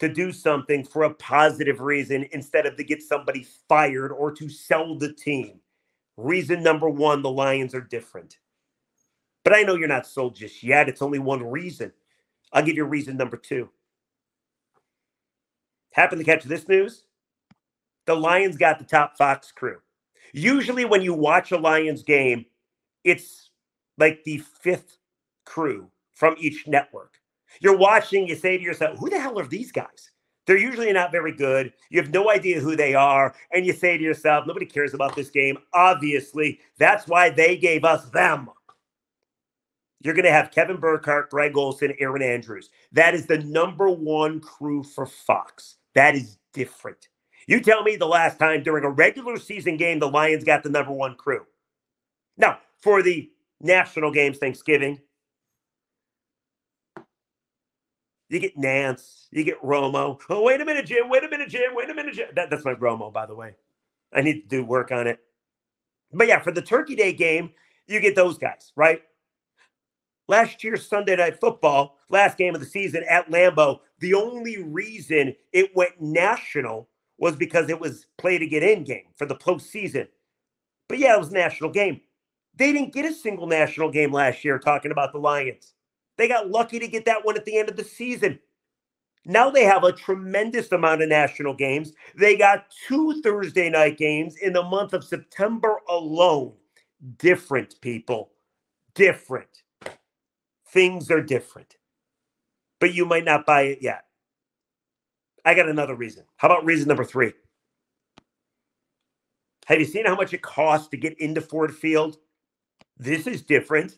to 0.00 0.08
do 0.08 0.32
something 0.32 0.84
for 0.84 1.04
a 1.04 1.14
positive 1.14 1.80
reason 1.80 2.26
instead 2.32 2.66
of 2.66 2.76
to 2.76 2.84
get 2.84 3.02
somebody 3.02 3.46
fired 3.68 4.12
or 4.12 4.32
to 4.32 4.48
sell 4.48 4.96
the 4.96 5.12
team. 5.12 5.60
Reason 6.16 6.62
number 6.62 6.88
one 6.88 7.22
the 7.22 7.30
Lions 7.30 7.74
are 7.74 7.80
different. 7.80 8.38
But 9.44 9.54
I 9.54 9.62
know 9.62 9.76
you're 9.76 9.88
not 9.88 10.06
sold 10.06 10.34
just 10.34 10.62
yet. 10.62 10.88
It's 10.88 11.02
only 11.02 11.18
one 11.18 11.42
reason. 11.42 11.92
I'll 12.52 12.64
give 12.64 12.76
you 12.76 12.84
reason 12.84 13.16
number 13.16 13.36
two. 13.36 13.70
Happen 15.92 16.18
to 16.18 16.24
catch 16.24 16.44
this 16.44 16.68
news? 16.68 17.04
The 18.06 18.14
Lions 18.14 18.56
got 18.56 18.78
the 18.78 18.84
top 18.84 19.16
Fox 19.16 19.52
crew. 19.52 19.78
Usually, 20.32 20.84
when 20.84 21.02
you 21.02 21.14
watch 21.14 21.52
a 21.52 21.58
Lions 21.58 22.02
game, 22.02 22.46
it's 23.04 23.50
like 23.98 24.22
the 24.24 24.38
fifth 24.38 24.98
crew 25.50 25.90
from 26.14 26.36
each 26.38 26.66
network. 26.66 27.14
You're 27.60 27.76
watching, 27.76 28.28
you 28.28 28.36
say 28.36 28.56
to 28.56 28.62
yourself, 28.62 28.98
who 28.98 29.10
the 29.10 29.18
hell 29.18 29.38
are 29.38 29.46
these 29.46 29.72
guys? 29.72 30.12
They're 30.46 30.56
usually 30.56 30.92
not 30.92 31.12
very 31.12 31.32
good. 31.32 31.72
You 31.90 32.00
have 32.00 32.12
no 32.12 32.30
idea 32.30 32.60
who 32.60 32.76
they 32.76 32.94
are. 32.94 33.34
And 33.52 33.66
you 33.66 33.72
say 33.72 33.96
to 33.98 34.02
yourself, 34.02 34.46
nobody 34.46 34.66
cares 34.66 34.94
about 34.94 35.14
this 35.14 35.30
game. 35.30 35.58
Obviously, 35.74 36.60
that's 36.78 37.06
why 37.06 37.30
they 37.30 37.56
gave 37.56 37.84
us 37.84 38.08
them. 38.10 38.48
You're 40.00 40.14
going 40.14 40.24
to 40.24 40.32
have 40.32 40.50
Kevin 40.50 40.78
Burkhardt, 40.78 41.30
Greg 41.30 41.56
Olsen, 41.56 41.94
Erin 41.98 42.22
Andrews. 42.22 42.70
That 42.92 43.14
is 43.14 43.26
the 43.26 43.38
number 43.38 43.90
one 43.90 44.40
crew 44.40 44.82
for 44.82 45.04
Fox. 45.04 45.76
That 45.94 46.14
is 46.14 46.38
different. 46.54 47.08
You 47.46 47.60
tell 47.60 47.82
me 47.82 47.96
the 47.96 48.06
last 48.06 48.38
time 48.38 48.62
during 48.62 48.84
a 48.84 48.90
regular 48.90 49.36
season 49.36 49.76
game 49.76 49.98
the 49.98 50.08
Lions 50.08 50.44
got 50.44 50.62
the 50.62 50.70
number 50.70 50.92
one 50.92 51.16
crew. 51.16 51.44
Now, 52.38 52.58
for 52.80 53.02
the 53.02 53.30
national 53.60 54.10
games, 54.10 54.38
Thanksgiving, 54.38 55.00
You 58.30 58.38
get 58.38 58.56
Nance, 58.56 59.26
you 59.32 59.42
get 59.42 59.60
Romo. 59.60 60.18
Oh, 60.30 60.42
wait 60.42 60.60
a 60.60 60.64
minute, 60.64 60.86
Jim. 60.86 61.08
Wait 61.08 61.24
a 61.24 61.28
minute, 61.28 61.48
Jim. 61.48 61.74
Wait 61.74 61.90
a 61.90 61.94
minute, 61.94 62.14
Jim. 62.14 62.28
That, 62.36 62.48
that's 62.48 62.64
my 62.64 62.74
Romo, 62.74 63.12
by 63.12 63.26
the 63.26 63.34
way. 63.34 63.56
I 64.12 64.22
need 64.22 64.42
to 64.42 64.48
do 64.48 64.64
work 64.64 64.92
on 64.92 65.08
it. 65.08 65.18
But 66.12 66.28
yeah, 66.28 66.40
for 66.40 66.52
the 66.52 66.62
Turkey 66.62 66.94
Day 66.94 67.12
game, 67.12 67.50
you 67.88 67.98
get 67.98 68.14
those 68.14 68.38
guys, 68.38 68.72
right? 68.76 69.02
Last 70.28 70.62
year's 70.62 70.86
Sunday 70.86 71.16
Night 71.16 71.40
Football, 71.40 71.98
last 72.08 72.38
game 72.38 72.54
of 72.54 72.60
the 72.60 72.66
season 72.66 73.04
at 73.08 73.28
Lambeau, 73.30 73.80
the 73.98 74.14
only 74.14 74.62
reason 74.62 75.34
it 75.52 75.74
went 75.74 76.00
national 76.00 76.88
was 77.18 77.34
because 77.34 77.68
it 77.68 77.80
was 77.80 78.06
play 78.16 78.38
to 78.38 78.46
get 78.46 78.62
in 78.62 78.84
game 78.84 79.06
for 79.16 79.26
the 79.26 79.34
postseason. 79.34 80.06
But 80.88 80.98
yeah, 80.98 81.16
it 81.16 81.18
was 81.18 81.30
a 81.30 81.34
national 81.34 81.70
game. 81.70 82.00
They 82.54 82.72
didn't 82.72 82.92
get 82.92 83.06
a 83.06 83.12
single 83.12 83.48
national 83.48 83.90
game 83.90 84.12
last 84.12 84.44
year 84.44 84.58
talking 84.58 84.92
about 84.92 85.12
the 85.12 85.18
Lions. 85.18 85.74
They 86.20 86.28
got 86.28 86.50
lucky 86.50 86.78
to 86.78 86.86
get 86.86 87.06
that 87.06 87.24
one 87.24 87.38
at 87.38 87.46
the 87.46 87.56
end 87.56 87.70
of 87.70 87.76
the 87.76 87.82
season. 87.82 88.38
Now 89.24 89.48
they 89.48 89.64
have 89.64 89.84
a 89.84 89.92
tremendous 89.92 90.70
amount 90.70 91.00
of 91.00 91.08
national 91.08 91.54
games. 91.54 91.94
They 92.14 92.36
got 92.36 92.66
two 92.86 93.22
Thursday 93.22 93.70
night 93.70 93.96
games 93.96 94.36
in 94.36 94.52
the 94.52 94.62
month 94.62 94.92
of 94.92 95.02
September 95.02 95.80
alone. 95.88 96.52
Different, 97.16 97.80
people. 97.80 98.32
Different. 98.94 99.62
Things 100.68 101.10
are 101.10 101.22
different. 101.22 101.76
But 102.80 102.92
you 102.92 103.06
might 103.06 103.24
not 103.24 103.46
buy 103.46 103.62
it 103.62 103.78
yet. 103.80 104.04
I 105.46 105.54
got 105.54 105.70
another 105.70 105.94
reason. 105.94 106.24
How 106.36 106.48
about 106.48 106.66
reason 106.66 106.86
number 106.86 107.04
three? 107.04 107.32
Have 109.64 109.80
you 109.80 109.86
seen 109.86 110.04
how 110.04 110.16
much 110.16 110.34
it 110.34 110.42
costs 110.42 110.88
to 110.88 110.98
get 110.98 111.18
into 111.18 111.40
Ford 111.40 111.74
Field? 111.74 112.18
This 112.98 113.26
is 113.26 113.40
different. 113.40 113.96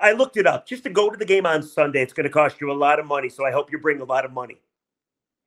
I 0.00 0.12
looked 0.12 0.36
it 0.36 0.46
up. 0.46 0.66
Just 0.66 0.84
to 0.84 0.90
go 0.90 1.10
to 1.10 1.16
the 1.16 1.24
game 1.24 1.46
on 1.46 1.62
Sunday, 1.62 2.02
it's 2.02 2.12
going 2.12 2.24
to 2.24 2.30
cost 2.30 2.60
you 2.60 2.70
a 2.70 2.74
lot 2.74 2.98
of 2.98 3.06
money. 3.06 3.28
So 3.28 3.44
I 3.44 3.50
hope 3.50 3.72
you 3.72 3.78
bring 3.78 4.00
a 4.00 4.04
lot 4.04 4.24
of 4.24 4.32
money. 4.32 4.60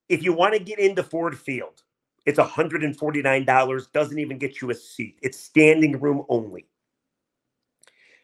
If 0.08 0.24
you 0.24 0.34
want 0.34 0.54
to 0.54 0.60
get 0.60 0.80
into 0.80 1.04
Ford 1.04 1.38
Field, 1.38 1.84
it's 2.26 2.40
$149. 2.40 3.92
Doesn't 3.92 4.20
even 4.20 4.38
get 4.38 4.62
you 4.62 4.72
a 4.72 4.76
seat. 4.76 5.20
It's 5.22 5.40
standing 5.40 6.00
room 6.00 6.26
only. 6.30 6.66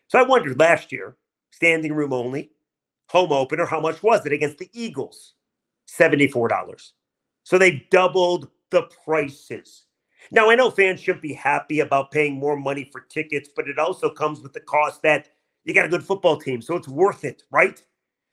So 0.07 0.19
I 0.19 0.23
wondered 0.23 0.59
last 0.59 0.91
year, 0.91 1.15
standing 1.51 1.93
room 1.93 2.13
only, 2.13 2.51
home 3.09 3.31
opener, 3.31 3.65
how 3.65 3.79
much 3.79 4.03
was 4.03 4.25
it 4.25 4.33
against 4.33 4.57
the 4.57 4.69
Eagles? 4.73 5.33
$74. 5.89 6.91
So 7.43 7.57
they 7.57 7.87
doubled 7.91 8.49
the 8.71 8.83
prices. 9.03 9.85
Now, 10.31 10.49
I 10.49 10.55
know 10.55 10.71
fans 10.71 10.99
should 10.99 11.21
be 11.21 11.33
happy 11.33 11.81
about 11.81 12.11
paying 12.11 12.33
more 12.33 12.57
money 12.57 12.89
for 12.91 13.01
tickets, 13.01 13.49
but 13.55 13.67
it 13.67 13.77
also 13.77 14.09
comes 14.09 14.41
with 14.41 14.53
the 14.53 14.59
cost 14.59 15.03
that 15.03 15.29
you 15.65 15.73
got 15.73 15.85
a 15.85 15.89
good 15.89 16.03
football 16.03 16.37
team, 16.37 16.61
so 16.61 16.75
it's 16.75 16.87
worth 16.87 17.23
it, 17.25 17.43
right? 17.51 17.83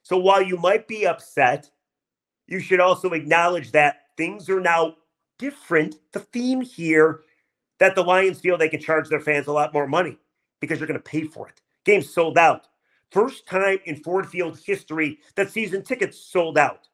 So 0.03 0.19
while 0.19 0.43
you 0.43 0.57
might 0.59 0.87
be 0.87 1.07
upset, 1.07 1.71
you 2.47 2.61
should 2.61 2.81
also 2.81 3.11
acknowledge 3.11 3.73
that 3.73 4.03
things 4.17 4.49
are 4.51 4.61
now 4.61 4.97
different. 5.39 5.97
The 6.13 6.21
theme 6.21 6.61
here 6.61 7.21
that 7.79 7.95
the 7.95 8.05
Lions 8.05 8.41
feel 8.41 8.57
they 8.59 8.69
can 8.69 8.81
charge 8.81 9.09
their 9.09 9.21
fans 9.21 9.47
a 9.47 9.53
lot 9.53 9.73
more 9.73 9.87
money 9.87 10.19
because 10.61 10.79
you're 10.79 10.87
going 10.87 11.01
to 11.01 11.03
pay 11.03 11.25
for 11.25 11.49
it. 11.49 11.61
Games 11.85 12.13
sold 12.13 12.39
out. 12.39 12.69
First 13.11 13.47
time 13.47 13.79
in 13.85 13.97
Ford 13.97 14.29
Field 14.29 14.59
history 14.65 15.19
that 15.35 15.51
season 15.51 15.83
tickets 15.83 16.19
sold 16.19 16.59
out. 16.59 16.89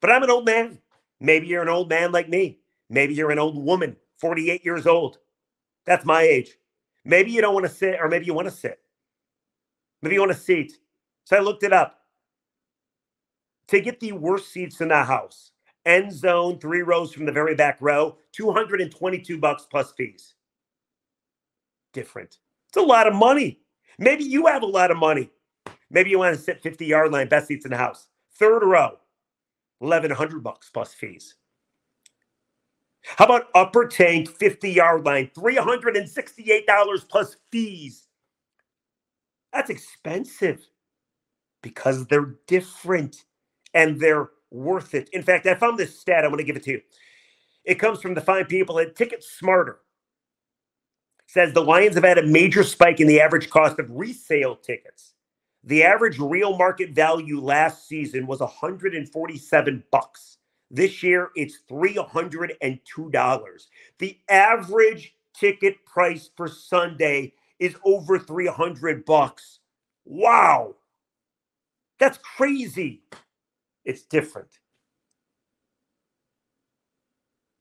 But 0.00 0.10
I'm 0.10 0.22
an 0.22 0.30
old 0.30 0.44
man. 0.44 0.78
Maybe 1.20 1.48
you're 1.48 1.62
an 1.62 1.68
old 1.68 1.88
man 1.88 2.12
like 2.12 2.28
me. 2.28 2.60
Maybe 2.88 3.14
you're 3.14 3.30
an 3.30 3.38
old 3.38 3.62
woman, 3.62 3.96
48 4.18 4.64
years 4.64 4.86
old. 4.86 5.18
That's 5.84 6.04
my 6.04 6.22
age. 6.22 6.56
Maybe 7.04 7.30
you 7.30 7.40
don't 7.40 7.54
want 7.54 7.66
to 7.66 7.72
sit, 7.72 7.98
or 8.00 8.08
maybe 8.08 8.26
you 8.26 8.34
want 8.34 8.48
to 8.48 8.54
sit. 8.54 8.80
Maybe 10.02 10.14
you 10.14 10.20
want 10.20 10.32
a 10.32 10.36
seat. 10.36 10.78
So 11.24 11.36
I 11.36 11.40
looked 11.40 11.62
it 11.62 11.72
up. 11.72 11.96
To 13.68 13.80
get 13.80 14.00
the 14.00 14.12
worst 14.12 14.50
seats 14.50 14.80
in 14.80 14.88
the 14.88 15.04
house, 15.04 15.52
end 15.84 16.12
zone, 16.12 16.58
three 16.58 16.82
rows 16.82 17.12
from 17.12 17.26
the 17.26 17.32
very 17.32 17.54
back 17.54 17.78
row, 17.80 18.16
222 18.32 19.38
bucks 19.38 19.66
plus 19.70 19.92
fees. 19.92 20.34
Different. 21.92 22.38
It's 22.68 22.76
a 22.76 22.82
lot 22.82 23.06
of 23.06 23.14
money. 23.14 23.60
Maybe 23.98 24.24
you 24.24 24.46
have 24.46 24.62
a 24.62 24.66
lot 24.66 24.90
of 24.90 24.96
money. 24.96 25.30
Maybe 25.90 26.10
you 26.10 26.18
want 26.18 26.36
to 26.36 26.40
sit 26.40 26.62
50 26.62 26.86
yard 26.86 27.12
line, 27.12 27.28
best 27.28 27.48
seats 27.48 27.64
in 27.64 27.70
the 27.70 27.76
house. 27.76 28.08
Third 28.34 28.62
row, 28.62 28.98
1100 29.80 30.42
bucks 30.42 30.70
plus 30.70 30.94
fees. 30.94 31.34
How 33.04 33.24
about 33.24 33.48
upper 33.54 33.86
tank 33.86 34.28
50 34.28 34.70
yard 34.70 35.04
line, 35.04 35.30
$368 35.36 37.08
plus 37.08 37.36
fees? 37.50 38.06
That's 39.52 39.70
expensive 39.70 40.60
because 41.62 42.06
they're 42.06 42.34
different 42.46 43.24
and 43.74 44.00
they're 44.00 44.30
worth 44.50 44.94
it. 44.94 45.08
In 45.10 45.22
fact, 45.22 45.46
I 45.46 45.54
found 45.54 45.78
this 45.78 45.98
stat. 45.98 46.24
I'm 46.24 46.30
going 46.30 46.38
to 46.38 46.44
give 46.44 46.56
it 46.56 46.64
to 46.64 46.72
you. 46.72 46.80
It 47.64 47.76
comes 47.76 48.00
from 48.00 48.14
the 48.14 48.20
fine 48.20 48.46
people 48.46 48.78
at 48.78 48.96
Ticket 48.96 49.22
Smarter. 49.22 49.80
It 51.20 51.32
says 51.32 51.52
the 51.52 51.62
Lions 51.62 51.94
have 51.96 52.04
had 52.04 52.18
a 52.18 52.26
major 52.26 52.64
spike 52.64 53.00
in 53.00 53.06
the 53.06 53.20
average 53.20 53.50
cost 53.50 53.78
of 53.78 53.90
resale 53.90 54.56
tickets. 54.56 55.14
The 55.64 55.84
average 55.84 56.18
real 56.18 56.56
market 56.56 56.90
value 56.90 57.40
last 57.40 57.86
season 57.86 58.26
was 58.26 58.40
147 58.40 59.84
bucks. 59.90 60.37
This 60.70 61.02
year 61.02 61.30
it's 61.34 61.60
$302. 61.70 63.66
The 63.98 64.18
average 64.28 65.14
ticket 65.34 65.84
price 65.84 66.30
for 66.36 66.48
Sunday 66.48 67.32
is 67.58 67.74
over 67.84 68.18
300 68.18 69.04
bucks. 69.04 69.60
Wow. 70.04 70.76
That's 71.98 72.18
crazy. 72.18 73.02
It's 73.84 74.02
different. 74.02 74.58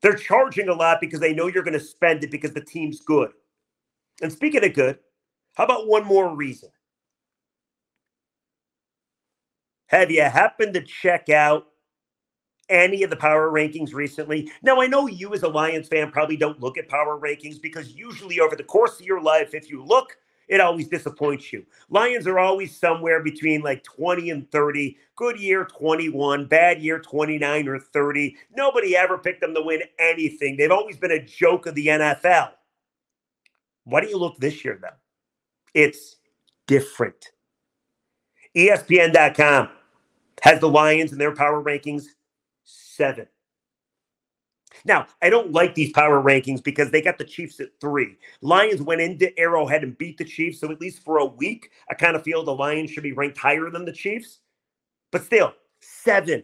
They're 0.02 0.16
charging 0.16 0.70
a 0.70 0.74
lot 0.74 1.02
because 1.02 1.20
they 1.20 1.34
know 1.34 1.48
you're 1.48 1.64
going 1.64 1.74
to 1.74 1.80
spend 1.80 2.24
it 2.24 2.32
because 2.32 2.54
the 2.54 2.62
team's 2.62 3.00
good. 3.02 3.32
And 4.22 4.32
speaking 4.32 4.64
of 4.64 4.74
good, 4.74 5.00
how 5.56 5.64
about 5.66 5.88
one 5.88 6.06
more 6.06 6.36
reason? 6.36 6.70
Have 9.88 10.12
you 10.12 10.22
happened 10.22 10.74
to 10.76 10.82
check 10.82 11.30
out 11.30 11.68
any 12.69 13.03
of 13.03 13.09
the 13.09 13.15
power 13.15 13.51
rankings 13.51 13.93
recently? 13.93 14.51
Now, 14.62 14.81
I 14.81 14.88
know 14.88 15.07
you 15.07 15.33
as 15.33 15.43
a 15.43 15.47
Lions 15.47 15.88
fan 15.88 16.12
probably 16.12 16.38
don't 16.38 16.59
look 16.59 16.77
at 16.77 16.89
power 16.89 17.19
rankings 17.19 17.62
because 17.62 17.93
usually 17.93 18.39
over 18.39 18.55
the 18.55 18.63
course 18.63 19.00
of 19.00 19.05
your 19.05 19.21
life, 19.21 19.53
if 19.53 19.69
you 19.69 19.83
look, 19.83 20.17
it 20.47 20.62
always 20.62 20.88
disappoints 20.88 21.51
you. 21.51 21.65
Lions 21.89 22.25
are 22.25 22.39
always 22.39 22.75
somewhere 22.75 23.21
between 23.21 23.62
like 23.62 23.84
20 23.84 24.30
and 24.30 24.49
30. 24.51 24.97
Good 25.15 25.39
year, 25.39 25.65
21. 25.65 26.45
Bad 26.45 26.82
year, 26.82 26.99
29 26.99 27.67
or 27.67 27.80
30. 27.80 28.36
Nobody 28.56 28.95
ever 28.95 29.17
picked 29.17 29.41
them 29.41 29.53
to 29.53 29.62
win 29.62 29.82
anything. 29.99 30.56
They've 30.56 30.71
always 30.71 30.97
been 30.97 31.12
a 31.12 31.23
joke 31.23 31.65
of 31.65 31.75
the 31.75 31.88
NFL. 31.88 32.51
Why 33.84 34.01
do 34.01 34.08
you 34.08 34.17
look 34.17 34.38
this 34.38 34.63
year, 34.63 34.80
though? 34.82 34.89
It's 35.73 36.17
different. 36.65 37.32
ESPN.com 38.56 39.69
has 40.41 40.60
the 40.60 40.69
Lions 40.69 41.12
in 41.12 41.17
their 41.17 41.36
power 41.36 41.62
rankings 41.62 42.06
seven. 42.97 43.27
Now, 44.86 45.07
I 45.21 45.29
don't 45.29 45.53
like 45.53 45.75
these 45.75 45.93
power 45.93 46.21
rankings 46.21 46.63
because 46.63 46.91
they 46.91 47.01
got 47.01 47.17
the 47.17 47.23
Chiefs 47.23 47.60
at 47.60 47.69
three. 47.79 48.17
Lions 48.41 48.81
went 48.81 49.01
into 49.01 49.38
Arrowhead 49.39 49.83
and 49.83 49.97
beat 49.97 50.17
the 50.17 50.25
Chiefs. 50.25 50.60
So, 50.60 50.71
at 50.71 50.81
least 50.81 51.03
for 51.03 51.19
a 51.19 51.25
week, 51.25 51.71
I 51.89 51.93
kind 51.93 52.15
of 52.15 52.23
feel 52.23 52.43
the 52.43 52.53
Lions 52.53 52.91
should 52.91 53.03
be 53.03 53.13
ranked 53.13 53.38
higher 53.38 53.69
than 53.69 53.86
the 53.86 53.93
Chiefs. 53.93 54.39
But 55.12 55.23
still, 55.23 55.53
seven. 55.79 56.43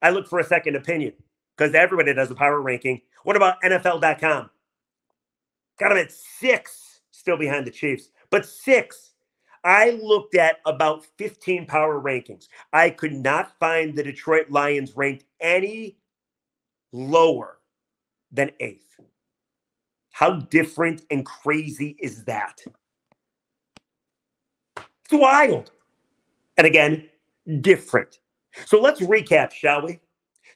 I 0.00 0.10
look 0.10 0.28
for 0.28 0.38
a 0.38 0.44
second 0.44 0.76
opinion 0.76 1.12
because 1.56 1.74
everybody 1.74 2.14
does 2.14 2.30
a 2.30 2.34
power 2.34 2.60
ranking. 2.60 3.00
What 3.24 3.36
about 3.36 3.60
NFL.com? 3.62 4.50
Got 5.78 5.88
them 5.88 5.98
at 5.98 6.12
six, 6.12 7.00
still 7.10 7.36
behind 7.36 7.66
the 7.66 7.70
Chiefs, 7.70 8.10
but 8.30 8.46
six. 8.46 9.11
I 9.64 9.90
looked 10.02 10.34
at 10.34 10.56
about 10.66 11.04
15 11.18 11.66
power 11.66 12.00
rankings. 12.00 12.48
I 12.72 12.90
could 12.90 13.12
not 13.12 13.58
find 13.58 13.96
the 13.96 14.02
Detroit 14.02 14.50
Lions 14.50 14.96
ranked 14.96 15.24
any 15.40 15.96
lower 16.92 17.58
than 18.32 18.50
eighth. 18.60 18.98
How 20.10 20.32
different 20.32 21.02
and 21.10 21.24
crazy 21.24 21.96
is 22.00 22.24
that? 22.24 22.60
It's 24.76 25.12
wild. 25.12 25.70
And 26.56 26.66
again, 26.66 27.08
different. 27.60 28.18
So 28.66 28.80
let's 28.80 29.00
recap, 29.00 29.52
shall 29.52 29.82
we? 29.82 30.00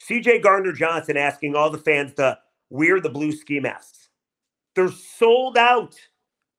CJ 0.08 0.42
Gardner 0.42 0.72
Johnson 0.72 1.16
asking 1.16 1.56
all 1.56 1.70
the 1.70 1.78
fans 1.78 2.12
to 2.14 2.38
wear 2.70 3.00
the 3.00 3.08
blue 3.08 3.32
ski 3.32 3.60
masks. 3.60 4.08
They're 4.74 4.90
sold 4.90 5.56
out. 5.56 5.94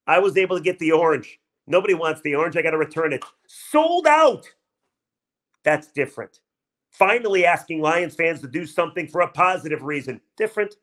I 0.08 0.20
was 0.20 0.38
able 0.38 0.58
to 0.58 0.64
get 0.64 0.80
the 0.80 0.92
orange. 0.92 1.40
Nobody 1.68 1.94
wants 1.94 2.22
the 2.22 2.36
orange. 2.36 2.58
I 2.58 2.62
got 2.62 2.72
to 2.72 2.78
return 2.78 3.14
it. 3.14 3.24
Sold 3.46 4.08
out. 4.08 4.48
That's 5.64 5.88
different. 5.92 6.40
Finally, 6.92 7.46
asking 7.46 7.82
Lions 7.82 8.16
fans 8.16 8.42
to 8.42 8.48
do 8.48 8.66
something 8.66 9.08
for 9.08 9.22
a 9.22 9.28
positive 9.30 9.84
reason. 9.84 10.22
Different. 10.38 10.76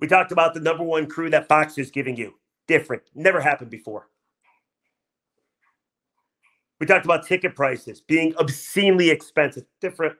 We 0.00 0.08
talked 0.08 0.32
about 0.32 0.54
the 0.54 0.60
number 0.60 0.84
one 0.84 1.06
crew 1.06 1.30
that 1.30 1.48
Fox 1.48 1.78
is 1.78 1.90
giving 1.90 2.16
you. 2.16 2.34
Different. 2.66 3.02
Never 3.14 3.40
happened 3.40 3.70
before. 3.70 4.08
We 6.80 6.86
talked 6.86 7.04
about 7.06 7.26
ticket 7.26 7.56
prices 7.56 8.00
being 8.00 8.34
obscenely 8.36 9.10
expensive. 9.10 9.64
Different. 9.80 10.16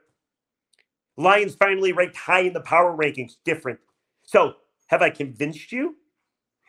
Lions 1.17 1.55
finally 1.55 1.93
ranked 1.93 2.17
high 2.17 2.41
in 2.41 2.53
the 2.53 2.61
power 2.61 2.97
rankings. 2.97 3.37
Different. 3.45 3.79
So, 4.25 4.55
have 4.89 5.03
I 5.03 5.11
convinced 5.11 5.73
you? 5.73 5.98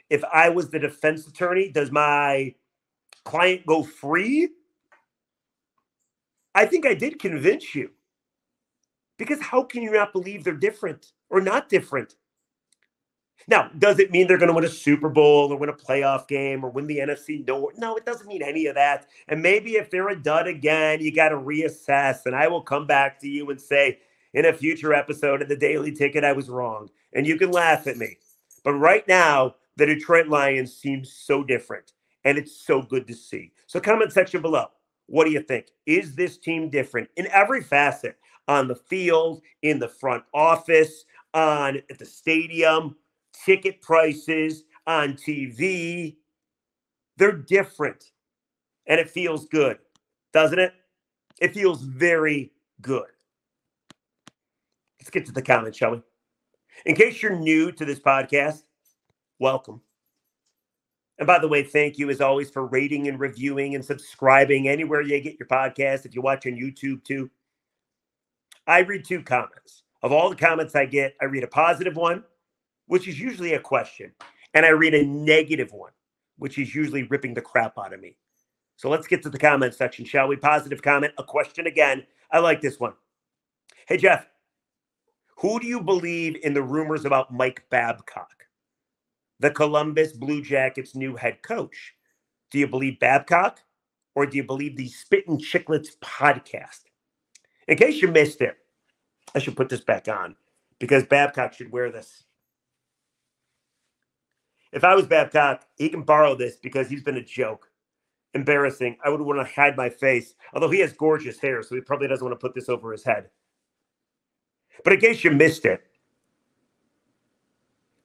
If 0.09 0.23
I 0.25 0.49
was 0.49 0.69
the 0.69 0.79
defense 0.79 1.27
attorney, 1.27 1.69
does 1.69 1.91
my 1.91 2.55
client 3.23 3.65
go 3.65 3.83
free? 3.83 4.49
I 6.55 6.65
think 6.65 6.85
I 6.85 6.93
did 6.93 7.19
convince 7.19 7.75
you. 7.75 7.91
Because 9.17 9.41
how 9.41 9.63
can 9.63 9.83
you 9.83 9.91
not 9.91 10.13
believe 10.13 10.43
they're 10.43 10.53
different 10.53 11.11
or 11.29 11.41
not 11.41 11.69
different? 11.69 12.15
Now, 13.47 13.69
does 13.77 13.99
it 13.99 14.11
mean 14.11 14.27
they're 14.27 14.37
going 14.37 14.49
to 14.49 14.53
win 14.53 14.65
a 14.65 14.69
Super 14.69 15.09
Bowl 15.09 15.51
or 15.51 15.57
win 15.57 15.69
a 15.69 15.73
playoff 15.73 16.27
game 16.27 16.63
or 16.63 16.69
win 16.69 16.87
the 16.87 16.99
NFC 16.99 17.45
North? 17.47 17.77
No, 17.77 17.95
it 17.95 18.05
doesn't 18.05 18.27
mean 18.27 18.43
any 18.43 18.67
of 18.67 18.75
that. 18.75 19.07
And 19.27 19.41
maybe 19.41 19.71
if 19.71 19.89
they're 19.89 20.09
a 20.09 20.21
dud 20.21 20.47
again, 20.47 21.01
you 21.01 21.13
got 21.13 21.29
to 21.29 21.35
reassess. 21.35 22.25
And 22.25 22.35
I 22.35 22.47
will 22.47 22.61
come 22.61 22.85
back 22.85 23.19
to 23.21 23.27
you 23.27 23.49
and 23.49 23.59
say 23.59 23.99
in 24.33 24.45
a 24.45 24.53
future 24.53 24.93
episode 24.93 25.41
of 25.41 25.49
the 25.49 25.55
Daily 25.55 25.91
Ticket, 25.91 26.23
I 26.23 26.33
was 26.33 26.49
wrong. 26.49 26.89
And 27.13 27.25
you 27.25 27.37
can 27.37 27.51
laugh 27.51 27.87
at 27.87 27.97
me. 27.97 28.17
But 28.63 28.73
right 28.73 29.07
now, 29.07 29.55
the 29.79 29.85
Detroit 29.85 30.27
Lions 30.27 30.75
seem 30.75 31.03
so 31.03 31.43
different, 31.43 31.93
and 32.25 32.37
it's 32.37 32.65
so 32.65 32.81
good 32.81 33.07
to 33.07 33.13
see. 33.15 33.53
So, 33.65 33.79
comment 33.79 34.11
section 34.11 34.41
below. 34.41 34.65
What 35.07 35.25
do 35.25 35.31
you 35.31 35.41
think? 35.41 35.67
Is 35.87 36.15
this 36.15 36.37
team 36.37 36.69
different 36.69 37.09
in 37.15 37.27
every 37.31 37.63
facet? 37.63 38.17
On 38.47 38.67
the 38.67 38.75
field, 38.75 39.41
in 39.61 39.77
the 39.77 39.87
front 39.87 40.23
office, 40.33 41.05
on 41.35 41.77
at 41.89 41.99
the 41.99 42.05
stadium, 42.05 42.95
ticket 43.45 43.79
prices, 43.81 44.63
on 44.87 45.13
TV. 45.13 46.17
They're 47.17 47.31
different. 47.31 48.11
And 48.87 48.99
it 48.99 49.07
feels 49.07 49.45
good, 49.45 49.77
doesn't 50.33 50.57
it? 50.57 50.73
It 51.39 51.53
feels 51.53 51.83
very 51.83 52.51
good. 52.81 53.05
Let's 54.99 55.11
get 55.11 55.27
to 55.27 55.31
the 55.31 55.43
comments, 55.43 55.77
shall 55.77 55.91
we? 55.91 56.01
In 56.87 56.95
case 56.95 57.21
you're 57.21 57.37
new 57.37 57.71
to 57.73 57.85
this 57.85 57.99
podcast, 57.99 58.63
welcome. 59.39 59.81
And 61.17 61.27
by 61.27 61.39
the 61.39 61.47
way, 61.47 61.63
thank 61.63 61.97
you 61.97 62.09
as 62.09 62.21
always 62.21 62.49
for 62.49 62.65
rating 62.65 63.07
and 63.07 63.19
reviewing 63.19 63.75
and 63.75 63.83
subscribing 63.83 64.67
anywhere 64.67 65.01
you 65.01 65.19
get 65.19 65.37
your 65.39 65.47
podcast. 65.47 66.05
If 66.05 66.15
you 66.15 66.21
watch 66.21 66.45
on 66.45 66.53
YouTube 66.53 67.03
too, 67.03 67.29
I 68.67 68.79
read 68.79 69.03
two 69.03 69.23
comments. 69.23 69.83
Of 70.01 70.13
all 70.13 70.29
the 70.29 70.35
comments 70.35 70.75
I 70.75 70.85
get, 70.85 71.15
I 71.21 71.25
read 71.25 71.43
a 71.43 71.47
positive 71.47 71.97
one, 71.97 72.23
which 72.87 73.07
is 73.07 73.19
usually 73.19 73.53
a 73.53 73.59
question, 73.59 74.13
and 74.53 74.65
I 74.65 74.69
read 74.69 74.93
a 74.93 75.05
negative 75.05 75.73
one, 75.73 75.91
which 76.37 76.57
is 76.57 76.73
usually 76.73 77.03
ripping 77.03 77.33
the 77.33 77.41
crap 77.41 77.77
out 77.77 77.93
of 77.93 77.99
me. 77.99 78.15
So 78.77 78.89
let's 78.89 79.07
get 79.07 79.21
to 79.23 79.29
the 79.29 79.37
comment 79.37 79.73
section, 79.73 80.05
shall 80.05 80.29
we? 80.29 80.37
Positive 80.37 80.81
comment, 80.81 81.13
a 81.17 81.23
question 81.23 81.67
again. 81.67 82.05
I 82.31 82.39
like 82.39 82.61
this 82.61 82.79
one. 82.79 82.93
Hey, 83.87 83.97
Jeff, 83.97 84.25
who 85.35 85.59
do 85.59 85.67
you 85.67 85.81
believe 85.81 86.37
in 86.43 86.53
the 86.53 86.63
rumors 86.63 87.03
about 87.03 87.33
Mike 87.33 87.65
Babcock, 87.69 88.38
the 89.39 89.51
Columbus 89.51 90.13
Blue 90.13 90.41
Jackets' 90.41 90.95
new 90.95 91.15
head 91.15 91.41
coach? 91.41 91.95
Do 92.51 92.59
you 92.59 92.67
believe 92.67 92.99
Babcock 92.99 93.61
or 94.15 94.25
do 94.25 94.37
you 94.37 94.43
believe 94.43 94.75
the 94.75 94.87
Spittin' 94.87 95.37
Chicklets 95.37 95.97
podcast? 96.01 96.81
In 97.67 97.77
case 97.77 98.01
you 98.01 98.07
missed 98.07 98.41
it, 98.41 98.57
I 99.35 99.39
should 99.39 99.55
put 99.55 99.69
this 99.69 99.81
back 99.81 100.07
on 100.07 100.35
because 100.79 101.03
Babcock 101.05 101.53
should 101.53 101.71
wear 101.71 101.91
this. 101.91 102.23
If 104.71 104.83
I 104.83 104.95
was 104.95 105.07
Babcock, 105.07 105.65
he 105.77 105.89
can 105.89 106.03
borrow 106.03 106.35
this 106.35 106.57
because 106.57 106.89
he's 106.89 107.03
been 107.03 107.17
a 107.17 107.23
joke. 107.23 107.69
Embarrassing. 108.35 108.97
I 109.03 109.09
would 109.09 109.21
want 109.21 109.39
to 109.39 109.53
hide 109.53 109.75
my 109.75 109.89
face, 109.89 110.35
although 110.53 110.69
he 110.69 110.79
has 110.79 110.93
gorgeous 110.93 111.39
hair, 111.39 111.63
so 111.63 111.73
he 111.73 111.81
probably 111.81 112.07
doesn't 112.07 112.23
want 112.25 112.39
to 112.39 112.43
put 112.43 112.53
this 112.53 112.69
over 112.69 112.91
his 112.91 113.03
head. 113.03 113.29
But 114.83 114.93
in 114.93 114.99
case 114.99 115.23
you 115.23 115.31
missed 115.31 115.65
it, 115.65 115.81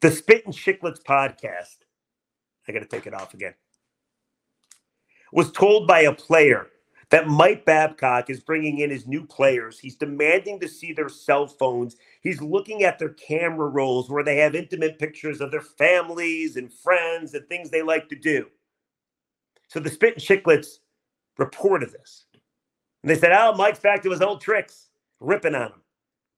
the 0.04 0.10
Spittin' 0.10 0.52
Chicklets 0.52 1.02
podcast, 1.02 1.78
I 2.68 2.72
got 2.72 2.80
to 2.80 2.84
take 2.84 3.06
it 3.06 3.14
off 3.14 3.32
again, 3.32 3.54
was 5.32 5.50
told 5.50 5.88
by 5.88 6.00
a 6.00 6.12
player 6.12 6.66
that 7.08 7.26
Mike 7.26 7.64
Babcock 7.64 8.28
is 8.28 8.40
bringing 8.40 8.80
in 8.80 8.90
his 8.90 9.06
new 9.06 9.24
players. 9.24 9.78
He's 9.78 9.96
demanding 9.96 10.60
to 10.60 10.68
see 10.68 10.92
their 10.92 11.08
cell 11.08 11.46
phones. 11.46 11.96
He's 12.20 12.42
looking 12.42 12.82
at 12.82 12.98
their 12.98 13.14
camera 13.14 13.66
rolls 13.66 14.10
where 14.10 14.22
they 14.22 14.36
have 14.36 14.54
intimate 14.54 14.98
pictures 14.98 15.40
of 15.40 15.50
their 15.50 15.62
families 15.62 16.56
and 16.56 16.70
friends 16.70 17.32
and 17.32 17.48
things 17.48 17.70
they 17.70 17.80
like 17.80 18.10
to 18.10 18.14
do. 18.14 18.48
So 19.68 19.80
the 19.80 19.88
Spittin' 19.88 20.20
Chicklets 20.20 20.80
reported 21.38 21.92
this. 21.92 22.26
And 23.02 23.10
they 23.10 23.16
said, 23.16 23.32
oh, 23.32 23.54
Mike's 23.56 23.80
back 23.80 24.02
to 24.02 24.10
his 24.10 24.20
old 24.20 24.42
tricks, 24.42 24.90
ripping 25.20 25.54
on 25.54 25.68
him. 25.68 25.80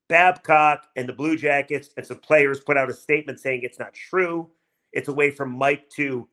Babcock 0.08 0.86
and 0.96 1.08
the 1.08 1.12
Blue 1.12 1.36
Jackets 1.36 1.90
and 1.96 2.06
some 2.06 2.18
players 2.18 2.60
put 2.60 2.76
out 2.76 2.90
a 2.90 2.94
statement 2.94 3.40
saying 3.40 3.60
it's 3.62 3.78
not 3.78 3.94
true. 3.94 4.50
It's 4.92 5.08
a 5.08 5.12
way 5.12 5.30
for 5.30 5.46
Mike 5.46 5.88
to 5.90 6.28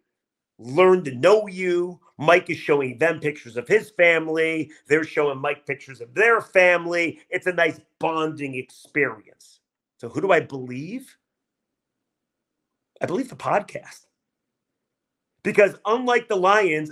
learn 0.59 1.03
to 1.05 1.15
know 1.15 1.47
you. 1.47 1.99
Mike 2.17 2.49
is 2.49 2.57
showing 2.57 2.97
them 2.97 3.19
pictures 3.19 3.57
of 3.57 3.67
his 3.67 3.89
family. 3.91 4.71
They're 4.87 5.03
showing 5.03 5.39
Mike 5.39 5.65
pictures 5.65 6.01
of 6.01 6.13
their 6.13 6.41
family. 6.41 7.19
It's 7.29 7.47
a 7.47 7.53
nice 7.53 7.79
bonding 7.99 8.55
experience. 8.55 9.59
So, 9.97 10.09
who 10.09 10.21
do 10.21 10.31
I 10.31 10.39
believe? 10.41 11.15
I 13.01 13.05
believe 13.05 13.29
the 13.29 13.35
podcast. 13.35 14.05
Because 15.43 15.75
unlike 15.85 16.29
the 16.29 16.37
Lions, 16.37 16.91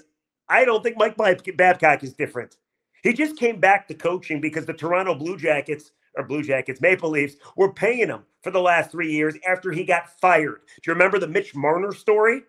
I 0.50 0.66
don't 0.66 0.84
think 0.84 0.98
Mike 0.98 1.16
Babcock 1.56 2.04
is 2.04 2.14
different. 2.14 2.58
He 3.04 3.14
just 3.14 3.38
came 3.38 3.60
back 3.60 3.88
to 3.88 3.94
coaching 3.94 4.42
because 4.42 4.66
the 4.66 4.74
Toronto 4.74 5.16
Blue 5.16 5.38
Jackets 5.38 5.92
or 6.16 6.24
Blue 6.24 6.44
Jackets, 6.44 6.82
Maple 6.82 7.10
Leafs 7.10 7.36
were 7.56 7.74
paying 7.74 8.08
him 8.08 8.24
for 8.42 8.52
the 8.52 8.60
last 8.60 8.92
three 8.92 9.12
years 9.12 9.36
after 9.48 9.72
he 9.72 9.84
got 9.84 10.20
fired. 10.20 10.62
Do 10.68 10.92
you 10.92 10.94
remember 10.94 11.20
the 11.20 11.28
Mitch 11.28 11.56
Marner 11.56 11.94
story? 11.94 12.44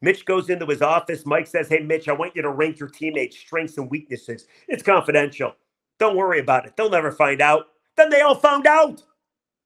Mitch 0.00 0.24
goes 0.24 0.50
into 0.50 0.66
his 0.66 0.82
office. 0.82 1.26
Mike 1.26 1.46
says, 1.46 1.68
Hey, 1.68 1.80
Mitch, 1.80 2.08
I 2.08 2.12
want 2.12 2.36
you 2.36 2.42
to 2.42 2.50
rank 2.50 2.78
your 2.78 2.88
teammates' 2.88 3.38
strengths 3.38 3.78
and 3.78 3.90
weaknesses. 3.90 4.46
It's 4.68 4.82
confidential. 4.82 5.54
Don't 5.98 6.16
worry 6.16 6.40
about 6.40 6.66
it. 6.66 6.76
They'll 6.76 6.90
never 6.90 7.12
find 7.12 7.40
out. 7.40 7.66
Then 7.96 8.10
they 8.10 8.20
all 8.20 8.34
found 8.34 8.66
out 8.66 9.02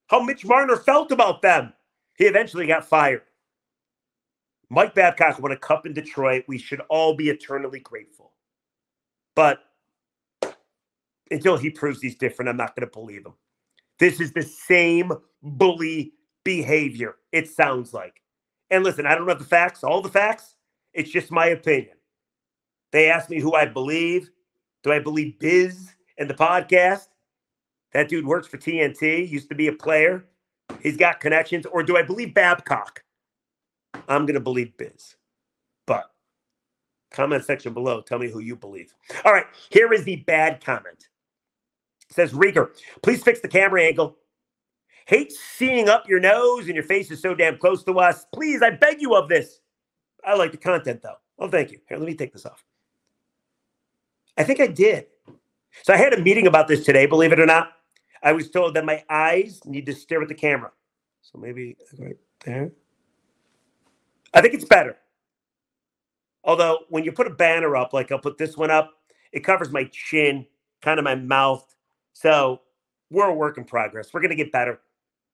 how 0.07 0.23
Mitch 0.23 0.45
Marner 0.45 0.77
felt 0.77 1.11
about 1.13 1.43
them. 1.43 1.73
He 2.17 2.27
eventually 2.27 2.67
got 2.67 2.89
fired. 2.89 3.23
Mike 4.69 4.95
Babcock 4.95 5.41
won 5.41 5.53
a 5.53 5.57
cup 5.57 5.85
in 5.85 5.93
Detroit. 5.93 6.45
We 6.47 6.59
should 6.59 6.81
all 6.89 7.15
be 7.15 7.29
eternally 7.29 7.81
grateful. 7.81 8.33
But 9.35 9.59
until 11.31 11.57
he 11.57 11.71
proves 11.71 12.01
he's 12.01 12.17
different, 12.17 12.49
I'm 12.49 12.57
not 12.57 12.75
going 12.75 12.89
to 12.89 12.93
believe 12.93 13.27
him. 13.27 13.35
This 13.99 14.21
is 14.21 14.33
the 14.33 14.43
same 14.43 15.13
bully 15.43 16.13
behavior, 16.45 17.17
it 17.33 17.49
sounds 17.49 17.93
like. 17.93 18.23
And 18.71 18.85
listen, 18.85 19.07
I 19.07 19.15
don't 19.15 19.27
know 19.27 19.35
the 19.35 19.45
facts, 19.45 19.85
all 19.85 20.01
the 20.01 20.09
facts. 20.09 20.57
It's 20.95 21.11
just 21.11 21.31
my 21.31 21.47
opinion. 21.47 21.97
They 22.93 23.11
asked 23.11 23.31
me 23.31 23.41
who 23.41 23.55
I 23.55 23.67
believe. 23.67 24.31
Do 24.83 24.93
I 24.93 24.99
believe 24.99 25.39
Biz 25.39 25.93
and 26.19 26.29
the 26.29 26.35
podcast? 26.35 27.09
That 27.93 28.09
dude 28.09 28.27
works 28.27 28.49
for 28.49 28.57
TNT, 28.57 29.29
used 29.29 29.49
to 29.49 29.55
be 29.55 29.69
a 29.69 29.73
player. 29.73 30.25
He's 30.83 30.97
got 30.97 31.21
connections. 31.21 31.67
Or 31.67 31.83
do 31.83 31.97
I 31.97 32.03
believe 32.03 32.35
Babcock? 32.35 33.05
I'm 34.09 34.25
going 34.25 34.35
to 34.35 34.41
believe 34.41 34.77
Biz. 34.77 35.17
But 35.87 36.11
comment 37.11 37.45
section 37.45 37.75
below, 37.75 38.01
tell 38.01 38.19
me 38.19 38.31
who 38.31 38.41
you 38.41 38.57
believe. 38.57 38.95
All 39.25 39.33
right, 39.33 39.47
here 39.71 39.93
is 39.93 40.05
the 40.05 40.17
bad 40.17 40.65
comment. 40.65 41.10
Says 42.11 42.33
Riger, 42.33 42.71
please 43.03 43.23
fix 43.23 43.41
the 43.41 43.49
camera 43.49 43.83
angle. 43.83 44.17
Hate 45.07 45.33
seeing 45.33 45.89
up 45.89 46.09
your 46.09 46.21
nose 46.21 46.67
and 46.67 46.75
your 46.75 46.85
face 46.85 47.11
is 47.11 47.21
so 47.21 47.35
damn 47.35 47.59
close 47.59 47.83
to 47.85 47.99
us. 47.99 48.27
Please, 48.33 48.63
I 48.63 48.71
beg 48.71 49.01
you 49.01 49.15
of 49.15 49.29
this. 49.29 49.61
I 50.25 50.35
like 50.35 50.53
the 50.53 50.59
content 50.59 51.03
though. 51.03 51.17
Oh, 51.39 51.49
thank 51.49 51.71
you. 51.71 51.79
Here, 51.89 51.99
let 51.99 52.07
me 52.07 52.15
take 52.15 52.33
this 52.33 52.47
off. 52.47 52.65
I 54.37 54.45
think 54.45 54.61
I 54.61 54.67
did. 54.67 55.07
So 55.83 55.93
I 55.93 55.97
had 55.97 56.13
a 56.13 56.21
meeting 56.21 56.47
about 56.47 56.69
this 56.69 56.85
today, 56.85 57.07
believe 57.07 57.33
it 57.33 57.41
or 57.41 57.47
not. 57.47 57.73
I 58.23 58.33
was 58.33 58.51
told 58.51 58.75
that 58.75 58.85
my 58.85 59.03
eyes 59.09 59.61
need 59.65 59.87
to 59.87 59.95
stare 59.95 60.23
at 60.23 60.29
the 60.29 60.35
camera. 60.35 60.71
So 61.23 61.39
maybe 61.39 61.77
right 61.99 62.17
there. 62.45 62.73
I 64.35 64.41
think 64.41 64.55
it's 64.55 64.65
better. 64.65 64.97
Although 66.45 66.81
when 66.89 67.05
you 67.05 67.13
put 67.13 67.27
a 67.27 67.31
banner 67.31 67.77
up, 67.77 67.93
like 67.93 68.13
I'll 68.13 68.19
put 68.19 68.39
this 68.39 68.57
one 68.57 68.71
up, 68.71 68.93
it 69.33 69.41
covers 69.41 69.71
my 69.71 69.85
chin, 69.93 70.47
kind 70.83 70.99
of 70.99 71.05
my 71.05 71.15
mouth. 71.15 71.75
So 72.21 72.61
we're 73.11 73.31
a 73.31 73.35
work 73.35 73.57
in 73.57 73.65
progress. 73.65 74.13
We're 74.13 74.21
going 74.21 74.31
to 74.31 74.37
get 74.37 74.53
better. 74.53 74.81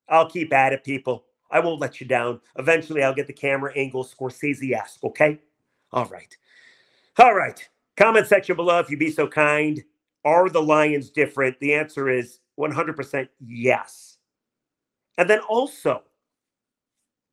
I'll 0.08 0.30
keep 0.30 0.52
at 0.52 0.72
it, 0.72 0.84
people. 0.84 1.24
I 1.50 1.58
won't 1.58 1.80
let 1.80 2.00
you 2.00 2.06
down. 2.06 2.40
Eventually, 2.58 3.02
I'll 3.02 3.14
get 3.14 3.26
the 3.26 3.32
camera 3.32 3.72
angle 3.74 4.04
Scorsese 4.04 4.72
esque, 4.72 5.02
okay? 5.02 5.40
All 5.92 6.06
right. 6.06 6.36
All 7.18 7.34
right. 7.34 7.68
Comment 7.96 8.26
section 8.26 8.54
below 8.54 8.78
if 8.78 8.88
you 8.88 8.96
be 8.96 9.10
so 9.10 9.26
kind. 9.26 9.82
Are 10.24 10.48
the 10.48 10.62
Lions 10.62 11.10
different? 11.10 11.58
The 11.58 11.74
answer 11.74 12.08
is 12.08 12.38
100% 12.58 13.28
yes. 13.40 14.18
And 15.18 15.28
then 15.28 15.40
also, 15.40 16.02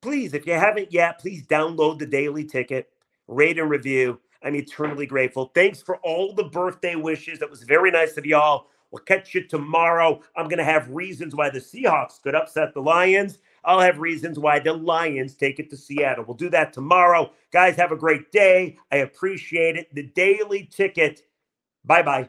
please, 0.02 0.34
if 0.34 0.48
you 0.48 0.54
haven't 0.54 0.92
yet, 0.92 1.20
please 1.20 1.46
download 1.46 2.00
the 2.00 2.06
daily 2.06 2.44
ticket, 2.44 2.88
rate 3.28 3.58
and 3.60 3.70
review. 3.70 4.18
I'm 4.42 4.56
eternally 4.56 5.06
grateful. 5.06 5.52
Thanks 5.54 5.80
for 5.80 5.98
all 5.98 6.34
the 6.34 6.44
birthday 6.44 6.96
wishes. 6.96 7.38
That 7.38 7.50
was 7.50 7.62
very 7.62 7.92
nice 7.92 8.16
of 8.16 8.26
y'all. 8.26 8.68
We'll 8.94 9.02
catch 9.02 9.34
you 9.34 9.42
tomorrow. 9.42 10.20
I'm 10.36 10.46
going 10.46 10.58
to 10.58 10.64
have 10.64 10.88
reasons 10.88 11.34
why 11.34 11.50
the 11.50 11.58
Seahawks 11.58 12.22
could 12.22 12.36
upset 12.36 12.74
the 12.74 12.80
Lions. 12.80 13.38
I'll 13.64 13.80
have 13.80 13.98
reasons 13.98 14.38
why 14.38 14.60
the 14.60 14.72
Lions 14.72 15.34
take 15.34 15.58
it 15.58 15.68
to 15.70 15.76
Seattle. 15.76 16.24
We'll 16.24 16.36
do 16.36 16.48
that 16.50 16.72
tomorrow. 16.72 17.32
Guys, 17.52 17.74
have 17.74 17.90
a 17.90 17.96
great 17.96 18.30
day. 18.30 18.78
I 18.92 18.98
appreciate 18.98 19.76
it. 19.76 19.92
The 19.92 20.04
daily 20.04 20.68
ticket. 20.70 21.22
Bye 21.84 22.02
bye. 22.02 22.28